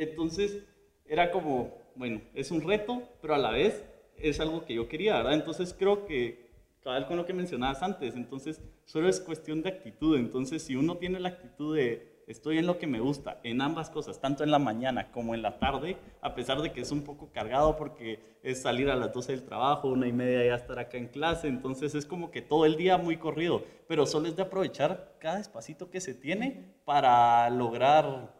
Entonces, 0.00 0.64
era 1.04 1.30
como, 1.30 1.74
bueno, 1.94 2.22
es 2.32 2.50
un 2.50 2.62
reto, 2.62 3.02
pero 3.20 3.34
a 3.34 3.38
la 3.38 3.50
vez 3.50 3.84
es 4.16 4.40
algo 4.40 4.64
que 4.64 4.72
yo 4.74 4.88
quería, 4.88 5.18
¿verdad? 5.18 5.34
Entonces, 5.34 5.74
creo 5.78 6.06
que, 6.06 6.48
cada 6.82 7.06
con 7.06 7.18
lo 7.18 7.26
que 7.26 7.34
mencionabas 7.34 7.82
antes, 7.82 8.14
entonces, 8.14 8.62
solo 8.86 9.10
es 9.10 9.20
cuestión 9.20 9.62
de 9.62 9.68
actitud. 9.68 10.16
Entonces, 10.16 10.62
si 10.62 10.74
uno 10.74 10.96
tiene 10.96 11.20
la 11.20 11.28
actitud 11.28 11.76
de 11.76 12.22
estoy 12.26 12.58
en 12.58 12.66
lo 12.66 12.78
que 12.78 12.86
me 12.86 13.00
gusta, 13.00 13.40
en 13.42 13.60
ambas 13.60 13.90
cosas, 13.90 14.20
tanto 14.20 14.42
en 14.42 14.50
la 14.50 14.58
mañana 14.58 15.10
como 15.10 15.34
en 15.34 15.42
la 15.42 15.58
tarde, 15.58 15.98
a 16.22 16.34
pesar 16.34 16.62
de 16.62 16.72
que 16.72 16.80
es 16.80 16.92
un 16.92 17.02
poco 17.02 17.30
cargado 17.32 17.76
porque 17.76 18.38
es 18.42 18.62
salir 18.62 18.88
a 18.88 18.96
las 18.96 19.12
12 19.12 19.32
del 19.32 19.44
trabajo, 19.44 19.88
una 19.88 20.06
y 20.06 20.12
media 20.12 20.46
ya 20.46 20.54
estar 20.54 20.78
acá 20.78 20.96
en 20.96 21.08
clase, 21.08 21.48
entonces 21.48 21.94
es 21.94 22.06
como 22.06 22.30
que 22.30 22.40
todo 22.40 22.64
el 22.66 22.76
día 22.76 22.96
muy 22.96 23.16
corrido, 23.16 23.64
pero 23.88 24.06
solo 24.06 24.28
es 24.28 24.36
de 24.36 24.42
aprovechar 24.42 25.16
cada 25.18 25.40
espacito 25.40 25.90
que 25.90 26.00
se 26.00 26.14
tiene 26.14 26.72
para 26.84 27.50
lograr 27.50 28.39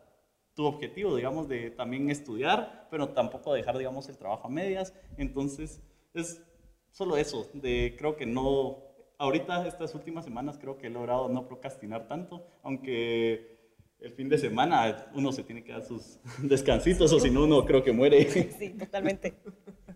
tu 0.55 0.65
objetivo, 0.65 1.17
digamos, 1.17 1.49
de 1.49 1.71
también 1.71 2.11
estudiar, 2.11 2.89
pero 2.91 3.11
tampoco 3.11 3.55
dejar, 3.55 3.79
digamos, 3.79 4.09
el 4.09 4.19
trabajo 4.19 4.47
a 4.47 4.51
medias. 4.51 4.95
Entonces, 5.17 5.81
es 6.15 6.43
solo 6.91 7.17
eso, 7.17 7.49
de 7.55 7.95
creo 7.99 8.17
que 8.17 8.27
no, 8.27 8.79
ahorita 9.19 9.67
estas 9.67 9.95
últimas 9.95 10.25
semanas 10.25 10.59
creo 10.59 10.77
que 10.77 10.89
he 10.89 10.91
logrado 10.91 11.29
no 11.29 11.47
procrastinar 11.47 12.09
tanto, 12.09 12.47
aunque 12.63 13.59
el 14.01 14.13
fin 14.13 14.29
de 14.29 14.39
semana 14.39 15.11
uno 15.15 15.31
se 15.31 15.45
tiene 15.45 15.63
que 15.63 15.73
dar 15.73 15.85
sus 15.85 16.19
descansitos 16.43 17.13
o 17.13 17.21
si 17.21 17.31
no 17.31 17.45
uno 17.45 17.65
creo 17.65 17.83
que 17.83 17.93
muere. 17.93 18.27
Sí, 18.59 18.71
totalmente. 18.71 19.35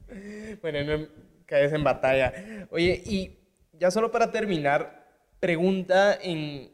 bueno, 0.62 0.98
no 0.98 1.06
caes 1.46 1.72
en 1.72 1.84
batalla. 1.84 2.32
Oye, 2.70 3.02
y 3.04 3.38
ya 3.72 3.90
solo 3.90 4.10
para 4.10 4.30
terminar, 4.30 5.04
pregunta 5.40 6.18
en 6.20 6.73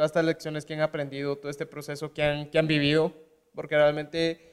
todas 0.00 0.12
estas 0.12 0.24
lecciones 0.24 0.64
que 0.64 0.72
han 0.72 0.80
aprendido, 0.80 1.36
todo 1.36 1.50
este 1.50 1.66
proceso 1.66 2.14
que 2.14 2.22
han, 2.22 2.48
que 2.48 2.58
han 2.58 2.66
vivido, 2.66 3.12
porque 3.54 3.76
realmente 3.76 4.50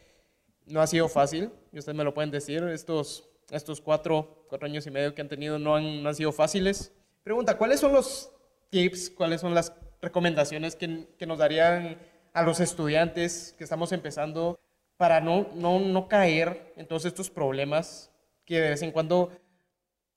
no 0.65 0.81
ha 0.81 0.87
sido 0.87 1.07
fácil, 1.07 1.51
y 1.71 1.79
ustedes 1.79 1.97
me 1.97 2.03
lo 2.03 2.13
pueden 2.13 2.31
decir, 2.31 2.61
estos, 2.63 3.29
estos 3.49 3.79
cuatro, 3.79 4.43
cuatro 4.49 4.65
años 4.65 4.85
y 4.87 4.91
medio 4.91 5.15
que 5.15 5.21
han 5.21 5.29
tenido 5.29 5.57
no 5.57 5.77
han, 5.77 6.03
no 6.03 6.09
han 6.09 6.15
sido 6.15 6.33
fáciles. 6.33 6.91
Pregunta, 7.23 7.57
¿cuáles 7.57 7.79
son 7.79 7.93
los 7.93 8.29
tips, 8.71 9.09
cuáles 9.09 9.39
son 9.39 9.55
las 9.55 9.71
recomendaciones 10.01 10.75
que, 10.75 11.07
que 11.17 11.25
nos 11.25 11.37
darían 11.37 11.97
a 12.33 12.43
los 12.43 12.59
estudiantes 12.59 13.55
que 13.57 13.63
estamos 13.63 13.93
empezando 13.93 14.59
para 14.97 15.21
no, 15.21 15.47
no, 15.55 15.79
no 15.79 16.09
caer 16.09 16.73
en 16.75 16.87
todos 16.87 17.05
estos 17.05 17.29
problemas 17.29 18.11
que 18.43 18.59
de 18.59 18.71
vez 18.71 18.81
en 18.81 18.91
cuando 18.91 19.31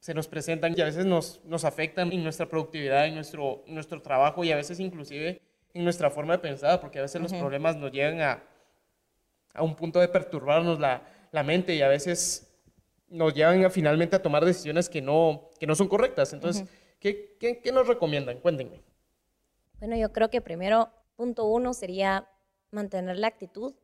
se 0.00 0.14
nos 0.14 0.26
presentan 0.26 0.74
y 0.76 0.80
a 0.80 0.86
veces 0.86 1.04
nos, 1.04 1.40
nos 1.44 1.64
afectan 1.64 2.10
en 2.10 2.22
nuestra 2.22 2.48
productividad, 2.48 3.06
en 3.06 3.14
nuestro, 3.14 3.62
nuestro 3.66 4.00
trabajo 4.00 4.42
y 4.42 4.50
a 4.50 4.56
veces 4.56 4.80
inclusive 4.80 5.42
en 5.74 5.84
nuestra 5.84 6.10
forma 6.10 6.32
de 6.32 6.38
pensar, 6.40 6.80
porque 6.80 6.98
a 6.98 7.02
veces 7.02 7.20
los 7.20 7.32
problemas 7.32 7.76
nos 7.76 7.92
llegan 7.92 8.20
a, 8.22 8.42
a 9.54 9.62
un 9.62 9.76
punto 9.76 10.00
de 10.00 10.08
perturbarnos 10.08 10.80
la, 10.80 11.02
la, 11.30 11.42
mente 11.42 11.74
y 11.74 11.82
a 11.82 11.88
veces 11.88 12.50
nos 13.08 13.34
llevan 13.34 13.64
a, 13.64 13.70
finalmente 13.70 14.16
a 14.16 14.22
tomar 14.22 14.44
decisiones 14.44 14.88
que 14.88 15.02
no, 15.02 15.50
que 15.60 15.66
no 15.66 15.74
son 15.74 15.86
correctas. 15.86 16.32
Entonces, 16.32 16.66
¿qué, 16.98 17.36
qué, 17.38 17.60
qué 17.60 17.70
nos 17.70 17.86
recomiendan? 17.86 18.40
Cuéntenme. 18.40 18.80
Bueno, 19.78 19.96
yo 19.96 20.12
creo 20.12 20.30
que 20.30 20.40
primero, 20.40 20.90
punto 21.14 21.44
uno 21.44 21.74
sería 21.74 22.26
mantener 22.70 23.18
la 23.18 23.28
actitud. 23.28 23.74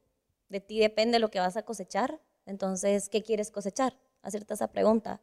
De 0.49 0.61
ti 0.61 0.81
depende 0.81 1.19
lo 1.19 1.31
que 1.31 1.41
vas 1.41 1.57
a 1.57 1.63
cosechar. 1.63 2.21
Entonces, 2.47 3.09
¿qué 3.11 3.23
quieres 3.23 3.51
cosechar? 3.51 3.97
Hacerte 4.23 4.55
esa 4.55 4.73
pregunta 4.73 5.21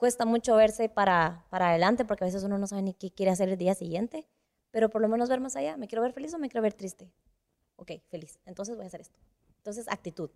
cuesta 0.00 0.24
mucho 0.24 0.56
verse 0.56 0.88
para, 0.88 1.44
para 1.50 1.68
adelante 1.68 2.06
porque 2.06 2.24
a 2.24 2.26
veces 2.26 2.42
uno 2.42 2.56
no 2.56 2.66
sabe 2.66 2.80
ni 2.80 2.94
qué 2.94 3.12
quiere 3.12 3.30
hacer 3.30 3.50
el 3.50 3.58
día 3.58 3.74
siguiente, 3.74 4.26
pero 4.70 4.88
por 4.88 5.02
lo 5.02 5.08
menos 5.08 5.28
ver 5.28 5.40
más 5.40 5.56
allá. 5.56 5.76
¿Me 5.76 5.86
quiero 5.86 6.00
ver 6.00 6.14
feliz 6.14 6.32
o 6.32 6.38
me 6.38 6.48
quiero 6.48 6.62
ver 6.62 6.72
triste? 6.72 7.12
Ok, 7.76 7.92
feliz. 8.08 8.40
Entonces 8.46 8.76
voy 8.76 8.84
a 8.84 8.86
hacer 8.88 9.02
esto. 9.02 9.18
Entonces, 9.58 9.86
actitud. 9.88 10.30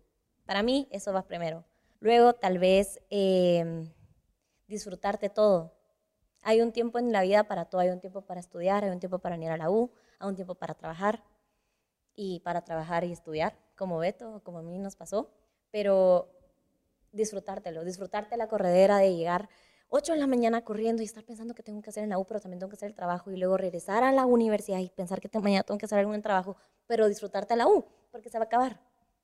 Para 0.44 0.62
mí, 0.62 0.86
eso 0.90 1.14
va 1.14 1.22
primero. 1.22 1.64
Luego, 2.00 2.34
tal 2.34 2.58
vez, 2.58 3.00
eh, 3.08 3.90
disfrutarte 4.68 5.30
todo. 5.30 5.72
Hay 6.42 6.60
un 6.60 6.70
tiempo 6.72 6.98
en 6.98 7.10
la 7.10 7.22
vida 7.22 7.44
para 7.44 7.64
todo, 7.64 7.80
hay 7.80 7.88
un 7.88 8.00
tiempo 8.00 8.20
para 8.20 8.40
estudiar, 8.40 8.84
hay 8.84 8.90
un 8.90 9.00
tiempo 9.00 9.18
para 9.18 9.36
venir 9.36 9.50
a 9.50 9.56
la 9.56 9.70
U, 9.70 9.90
hay 10.18 10.28
un 10.28 10.36
tiempo 10.36 10.54
para 10.56 10.74
trabajar 10.74 11.24
y 12.14 12.40
para 12.40 12.62
trabajar 12.62 13.04
y 13.04 13.12
estudiar, 13.12 13.58
como 13.76 13.96
Beto, 13.98 14.42
como 14.44 14.58
a 14.58 14.62
mí 14.62 14.78
nos 14.78 14.94
pasó, 14.94 15.30
pero 15.70 16.33
disfrutártelo, 17.14 17.84
disfrutarte 17.84 18.36
la 18.36 18.48
corredera 18.48 18.98
de 18.98 19.16
llegar 19.16 19.48
8 19.88 20.12
de 20.12 20.18
la 20.18 20.26
mañana 20.26 20.64
corriendo 20.64 21.02
y 21.02 21.04
estar 21.04 21.24
pensando 21.24 21.54
que 21.54 21.62
tengo 21.62 21.80
que 21.80 21.90
hacer 21.90 22.02
en 22.02 22.10
la 22.10 22.18
U, 22.18 22.24
pero 22.24 22.40
también 22.40 22.58
tengo 22.58 22.70
que 22.70 22.76
hacer 22.76 22.88
el 22.88 22.94
trabajo 22.94 23.30
y 23.30 23.36
luego 23.36 23.56
regresar 23.56 24.02
a 24.02 24.12
la 24.12 24.26
universidad 24.26 24.80
y 24.80 24.90
pensar 24.90 25.20
que 25.20 25.28
mañana 25.38 25.62
tengo 25.62 25.78
que 25.78 25.86
hacer 25.86 25.98
algún 25.98 26.20
trabajo, 26.20 26.56
pero 26.86 27.08
disfrutarte 27.08 27.54
la 27.56 27.68
U, 27.68 27.84
porque 28.10 28.28
se 28.28 28.38
va 28.38 28.44
a 28.44 28.46
acabar. 28.46 28.80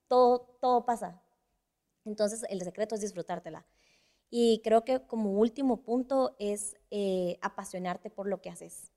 Todo, 0.06 0.56
todo 0.60 0.84
pasa. 0.84 1.20
Entonces, 2.04 2.44
el 2.48 2.62
secreto 2.62 2.94
es 2.94 3.00
disfrutártela. 3.00 3.66
Y 4.30 4.60
creo 4.62 4.84
que 4.84 5.04
como 5.06 5.32
último 5.32 5.82
punto 5.82 6.36
es 6.38 6.76
eh, 6.90 7.38
apasionarte 7.42 8.10
por 8.10 8.28
lo 8.28 8.40
que 8.40 8.50
haces 8.50 8.92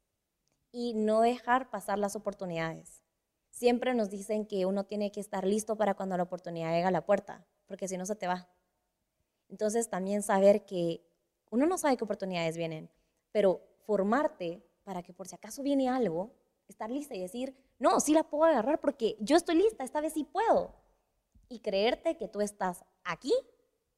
y 0.72 0.94
no 0.94 1.22
dejar 1.22 1.72
pasar 1.72 1.98
las 1.98 2.16
oportunidades. 2.16 3.02
Siempre 3.50 3.94
nos 3.96 4.10
dicen 4.10 4.46
que 4.46 4.66
uno 4.66 4.86
tiene 4.86 5.12
que 5.12 5.20
estar 5.20 5.46
listo 5.46 5.76
para 5.76 5.96
cuando 5.96 6.18
la 6.18 6.24
oportunidad 6.24 6.72
llega 6.72 6.90
a 6.90 6.92
la 6.92 7.06
puerta, 7.06 7.46
porque 7.66 7.88
si 7.88 7.98
no 7.98 8.06
se 8.06 8.16
te 8.16 8.28
va. 8.28 8.48
Entonces 9.54 9.88
también 9.88 10.24
saber 10.24 10.66
que 10.66 11.06
uno 11.52 11.68
no 11.68 11.78
sabe 11.78 11.96
qué 11.96 12.04
oportunidades 12.04 12.58
vienen, 12.58 12.90
pero 13.32 13.62
formarte 13.86 14.66
para 14.84 15.04
que 15.04 15.14
por 15.14 15.28
si 15.28 15.36
acaso 15.36 15.62
viene 15.62 15.88
algo, 15.88 16.32
estar 16.68 16.90
lista 16.90 17.14
y 17.14 17.22
decir, 17.22 17.56
no, 17.78 18.00
sí 18.00 18.16
la 18.16 18.24
puedo 18.24 18.46
agarrar 18.46 18.82
porque 18.82 19.16
yo 19.20 19.38
estoy 19.38 19.58
lista, 19.58 19.84
esta 19.84 20.02
vez 20.02 20.14
sí 20.14 20.24
puedo. 20.24 20.74
Y 21.50 21.60
creerte 21.60 22.18
que 22.18 22.28
tú 22.28 22.42
estás 22.42 22.84
aquí 23.04 23.32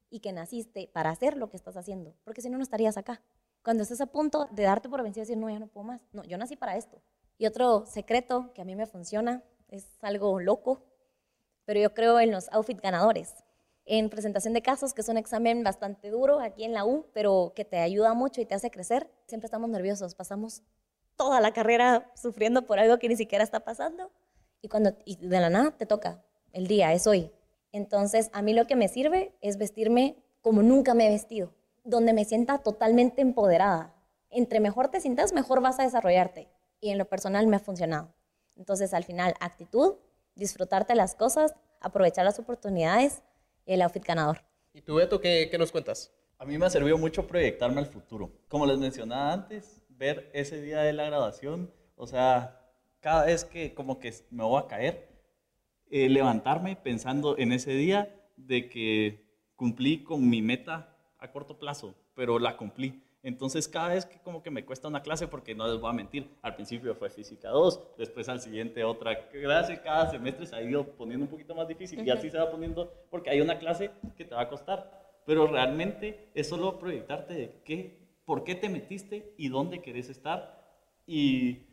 y 0.10 0.20
que 0.20 0.34
naciste 0.34 0.90
para 0.94 1.10
hacer 1.10 1.38
lo 1.38 1.50
que 1.50 1.56
estás 1.56 1.78
haciendo, 1.78 2.14
porque 2.26 2.42
si 2.42 2.50
no, 2.50 2.58
no 2.58 2.64
estarías 2.64 2.98
acá. 2.98 3.22
Cuando 3.64 3.84
estés 3.84 4.02
a 4.02 4.08
punto 4.08 4.50
de 4.52 4.64
darte 4.64 4.90
por 4.90 5.04
vencido 5.04 5.22
y 5.22 5.26
decir, 5.28 5.38
no, 5.38 5.50
ya 5.50 5.60
no 5.60 5.68
puedo 5.68 5.86
más, 5.86 6.02
no, 6.12 6.26
yo 6.26 6.38
nací 6.38 6.58
para 6.58 6.76
esto. 6.76 7.02
Y 7.38 7.46
otro 7.46 7.86
secreto 7.86 8.52
que 8.54 8.62
a 8.62 8.66
mí 8.66 8.76
me 8.76 8.88
funciona, 8.88 9.42
es 9.70 9.88
algo 10.02 10.38
loco, 10.42 10.84
pero 11.64 11.80
yo 11.80 11.94
creo 11.94 12.20
en 12.20 12.32
los 12.32 12.50
outfit 12.52 12.82
ganadores 12.82 13.45
en 13.86 14.10
presentación 14.10 14.54
de 14.54 14.62
casos, 14.62 14.94
que 14.94 15.02
es 15.02 15.10
un 15.10 15.18
examen 15.18 15.64
bastante 15.64 16.10
duro 16.10 16.40
aquí 16.40 16.64
en 16.64 16.74
la 16.74 16.86
U, 16.86 17.06
pero 17.14 17.54
que 17.56 17.66
te 17.66 17.78
ayuda 17.80 18.14
mucho 18.14 18.42
y 18.42 18.46
te 18.46 18.56
hace 18.56 18.72
crecer. 18.72 19.10
Siempre 19.28 19.46
estamos 19.46 19.70
nerviosos, 19.70 20.16
pasamos 20.16 20.64
toda 21.16 21.40
la 21.40 21.54
carrera 21.54 22.12
sufriendo 22.16 22.66
por 22.66 22.80
algo 22.80 22.98
que 22.98 23.08
ni 23.08 23.16
siquiera 23.16 23.44
está 23.44 23.62
pasando 23.62 24.12
y 24.62 24.68
cuando 24.68 24.96
y 25.06 25.16
de 25.18 25.40
la 25.40 25.50
nada 25.50 25.72
te 25.72 25.86
toca, 25.86 26.24
el 26.52 26.68
día 26.68 26.92
es 26.94 27.06
hoy. 27.06 27.32
Entonces, 27.72 28.30
a 28.34 28.42
mí 28.42 28.54
lo 28.54 28.66
que 28.68 28.76
me 28.76 28.88
sirve 28.88 29.36
es 29.42 29.58
vestirme 29.58 30.18
como 30.42 30.64
nunca 30.64 30.94
me 30.94 31.08
he 31.08 31.10
vestido, 31.12 31.54
donde 31.84 32.14
me 32.14 32.26
sienta 32.26 32.58
totalmente 32.60 33.22
empoderada. 33.22 33.94
Entre 34.30 34.60
mejor 34.60 34.88
te 34.88 35.02
sientas, 35.02 35.34
mejor 35.34 35.62
vas 35.62 35.80
a 35.80 35.84
desarrollarte. 35.84 36.50
Y 36.80 36.90
en 36.90 36.98
lo 36.98 37.06
personal 37.06 37.48
me 37.48 37.58
ha 37.58 37.60
funcionado. 37.60 38.14
Entonces, 38.56 38.94
al 38.94 39.04
final, 39.04 39.34
actitud, 39.40 39.96
disfrutarte 40.36 40.96
las 40.96 41.16
cosas, 41.16 41.54
aprovechar 41.82 42.26
las 42.26 42.40
oportunidades, 42.40 43.22
el 43.66 43.82
outfit 43.82 44.04
ganador. 44.04 44.42
¿Y 44.74 44.82
tú, 44.82 44.96
Beto, 44.96 45.20
qué, 45.20 45.48
qué 45.50 45.58
nos 45.58 45.72
cuentas? 45.72 46.12
A 46.38 46.46
mí 46.46 46.58
me 46.58 46.66
ha 46.66 46.70
servido 46.70 46.98
mucho 46.98 47.26
proyectarme 47.26 47.80
al 47.80 47.88
futuro. 47.88 48.32
Como 48.50 48.66
les 48.66 48.78
mencionaba 48.78 49.32
antes, 49.32 49.84
ver 49.90 50.30
ese 50.34 50.62
día 50.62 50.82
de 50.82 50.94
la 50.94 51.06
graduación, 51.06 51.72
o 51.96 52.08
sea, 52.08 52.62
cada 53.00 53.26
vez 53.26 53.46
que 53.46 53.74
como 53.74 54.00
que 54.00 54.14
me 54.32 54.44
voy 54.44 54.62
a 54.62 54.68
caer, 54.68 55.08
eh, 55.90 56.10
levantarme 56.10 56.76
pensando 56.76 57.38
en 57.38 57.52
ese 57.52 57.72
día 57.72 58.14
de 58.36 58.68
que 58.68 59.26
cumplí 59.56 60.04
con 60.04 60.30
mi 60.30 60.42
meta 60.42 60.98
a 61.20 61.32
corto 61.32 61.58
plazo, 61.58 61.96
pero 62.16 62.40
la 62.40 62.58
cumplí. 62.58 63.02
Entonces, 63.26 63.68
cada 63.68 63.88
vez 63.90 64.06
que 64.06 64.20
como 64.20 64.44
que 64.44 64.52
me 64.52 64.64
cuesta 64.64 64.88
una 64.88 65.02
clase, 65.02 65.28
porque 65.28 65.56
no 65.56 65.68
les 65.68 65.82
voy 65.82 65.90
a 65.90 65.94
mentir, 65.94 66.30
al 66.44 66.54
principio 66.54 66.94
fue 66.94 67.10
física 67.10 67.50
2, 67.50 67.96
después 67.98 68.30
al 68.30 68.40
siguiente 68.40 68.84
otra 68.84 69.30
clase, 69.30 69.82
cada 69.82 70.12
semestre 70.12 70.46
se 70.46 70.56
ha 70.56 70.62
ido 70.62 70.86
poniendo 70.92 71.26
un 71.26 71.32
poquito 71.32 71.56
más 71.56 71.68
difícil 71.68 72.06
y 72.06 72.12
así 72.12 72.30
se 72.30 72.38
va 72.38 72.52
poniendo, 72.52 72.94
porque 73.10 73.32
hay 73.32 73.42
una 73.42 73.58
clase 73.58 73.90
que 74.16 74.26
te 74.26 74.36
va 74.36 74.42
a 74.42 74.48
costar. 74.48 75.24
Pero 75.26 75.48
realmente 75.48 76.30
es 76.36 76.48
solo 76.48 76.78
proyectarte 76.78 77.34
de 77.34 77.62
qué, 77.66 77.98
por 78.26 78.44
qué 78.44 78.54
te 78.54 78.70
metiste 78.70 79.34
y 79.40 79.50
dónde 79.50 79.82
querés 79.82 80.08
estar 80.10 80.64
y 81.08 81.64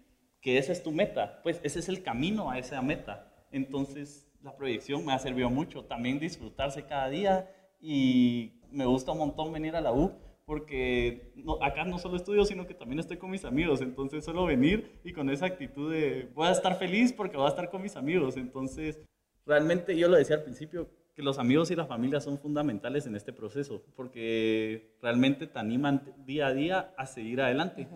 que 0.41 0.57
esa 0.57 0.73
es 0.73 0.83
tu 0.83 0.91
meta. 0.91 1.43
Pues 1.43 1.61
ese 1.62 1.81
es 1.81 1.88
el 1.91 2.03
camino 2.03 2.51
a 2.51 2.59
esa 2.59 2.81
meta. 2.81 3.31
Entonces, 3.51 4.27
la 4.41 4.57
proyección 4.57 5.05
me 5.05 5.12
ha 5.12 5.19
servido 5.19 5.51
mucho. 5.51 5.85
También 5.85 6.19
disfrutarse 6.19 6.87
cada 6.87 7.11
día 7.11 7.55
y 7.79 8.62
me 8.71 8.87
gusta 8.87 9.12
un 9.12 9.19
montón 9.19 9.53
venir 9.53 9.77
a 9.77 9.83
la 9.83 9.93
U 9.93 10.32
porque 10.53 11.33
acá 11.62 11.83
no 11.87 11.99
solo 11.99 12.19
estudio, 12.19 12.45
sino 12.45 12.67
que 12.67 12.75
también 12.75 12.99
estoy 12.99 13.17
con 13.17 13.31
mis 13.31 13.47
amigos, 13.47 13.81
entonces 13.81 14.23
solo 14.23 14.45
venir 14.45 15.01
y 15.03 15.15
con 15.15 15.31
esa 15.31 15.47
actitud 15.47 15.91
de 15.91 16.29
voy 16.35 16.47
a 16.47 16.53
estar 16.53 16.79
feliz 16.79 17.11
porque 17.11 17.38
voy 17.38 17.47
a 17.47 17.49
estar 17.49 17.71
con 17.71 17.81
mis 17.81 17.97
amigos, 17.97 18.37
entonces 18.37 19.01
realmente 19.47 19.97
yo 19.97 20.09
lo 20.09 20.19
decía 20.19 20.37
al 20.37 20.43
principio, 20.43 20.91
que 21.17 21.23
los 21.23 21.38
amigos 21.38 21.71
y 21.71 21.75
la 21.75 21.87
familia 21.87 22.21
son 22.21 22.38
fundamentales 22.38 23.07
en 23.07 23.17
este 23.17 23.33
proceso, 23.33 23.83
porque 23.97 24.95
realmente 25.01 25.47
te 25.47 25.59
animan 25.59 26.15
día 26.27 26.49
a 26.49 26.53
día 26.53 26.93
a 26.99 27.07
seguir 27.07 27.41
adelante. 27.41 27.88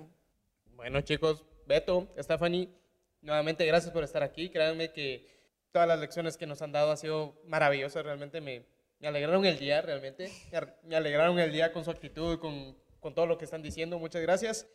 Bueno 0.76 1.02
chicos, 1.02 1.44
Beto, 1.66 2.08
Stephanie, 2.18 2.70
nuevamente 3.20 3.66
gracias 3.66 3.92
por 3.92 4.02
estar 4.02 4.22
aquí, 4.22 4.48
créanme 4.48 4.94
que 4.94 5.26
todas 5.72 5.86
las 5.86 6.00
lecciones 6.00 6.38
que 6.38 6.46
nos 6.46 6.62
han 6.62 6.72
dado 6.72 6.90
han 6.90 6.96
sido 6.96 7.34
maravillosas, 7.44 8.02
realmente 8.02 8.40
me, 8.40 8.64
me 8.98 9.08
alegraron 9.08 9.44
el 9.44 9.58
día 9.58 9.82
realmente, 9.82 10.30
me 10.84 10.96
alegraron 10.96 11.38
el 11.38 11.52
día 11.52 11.72
con 11.72 11.84
su 11.84 11.90
actitud, 11.90 12.38
con, 12.38 12.76
con 13.00 13.14
todo 13.14 13.26
lo 13.26 13.38
que 13.38 13.44
están 13.44 13.62
diciendo, 13.62 13.98
muchas 13.98 14.22
gracias. 14.22 14.66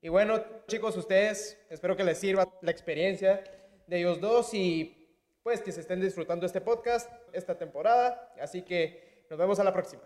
Y 0.00 0.08
bueno, 0.08 0.42
chicos, 0.66 0.96
ustedes, 0.96 1.58
espero 1.70 1.96
que 1.96 2.04
les 2.04 2.18
sirva 2.18 2.48
la 2.62 2.70
experiencia 2.70 3.42
de 3.86 3.98
ellos 3.98 4.20
dos 4.20 4.54
y 4.54 4.94
pues 5.42 5.60
que 5.60 5.72
se 5.72 5.80
estén 5.80 6.00
disfrutando 6.00 6.46
este 6.46 6.60
podcast 6.60 7.10
esta 7.32 7.56
temporada. 7.56 8.32
Así 8.40 8.62
que 8.62 9.24
nos 9.30 9.38
vemos 9.38 9.58
a 9.58 9.64
la 9.64 9.72
próxima. 9.72 10.02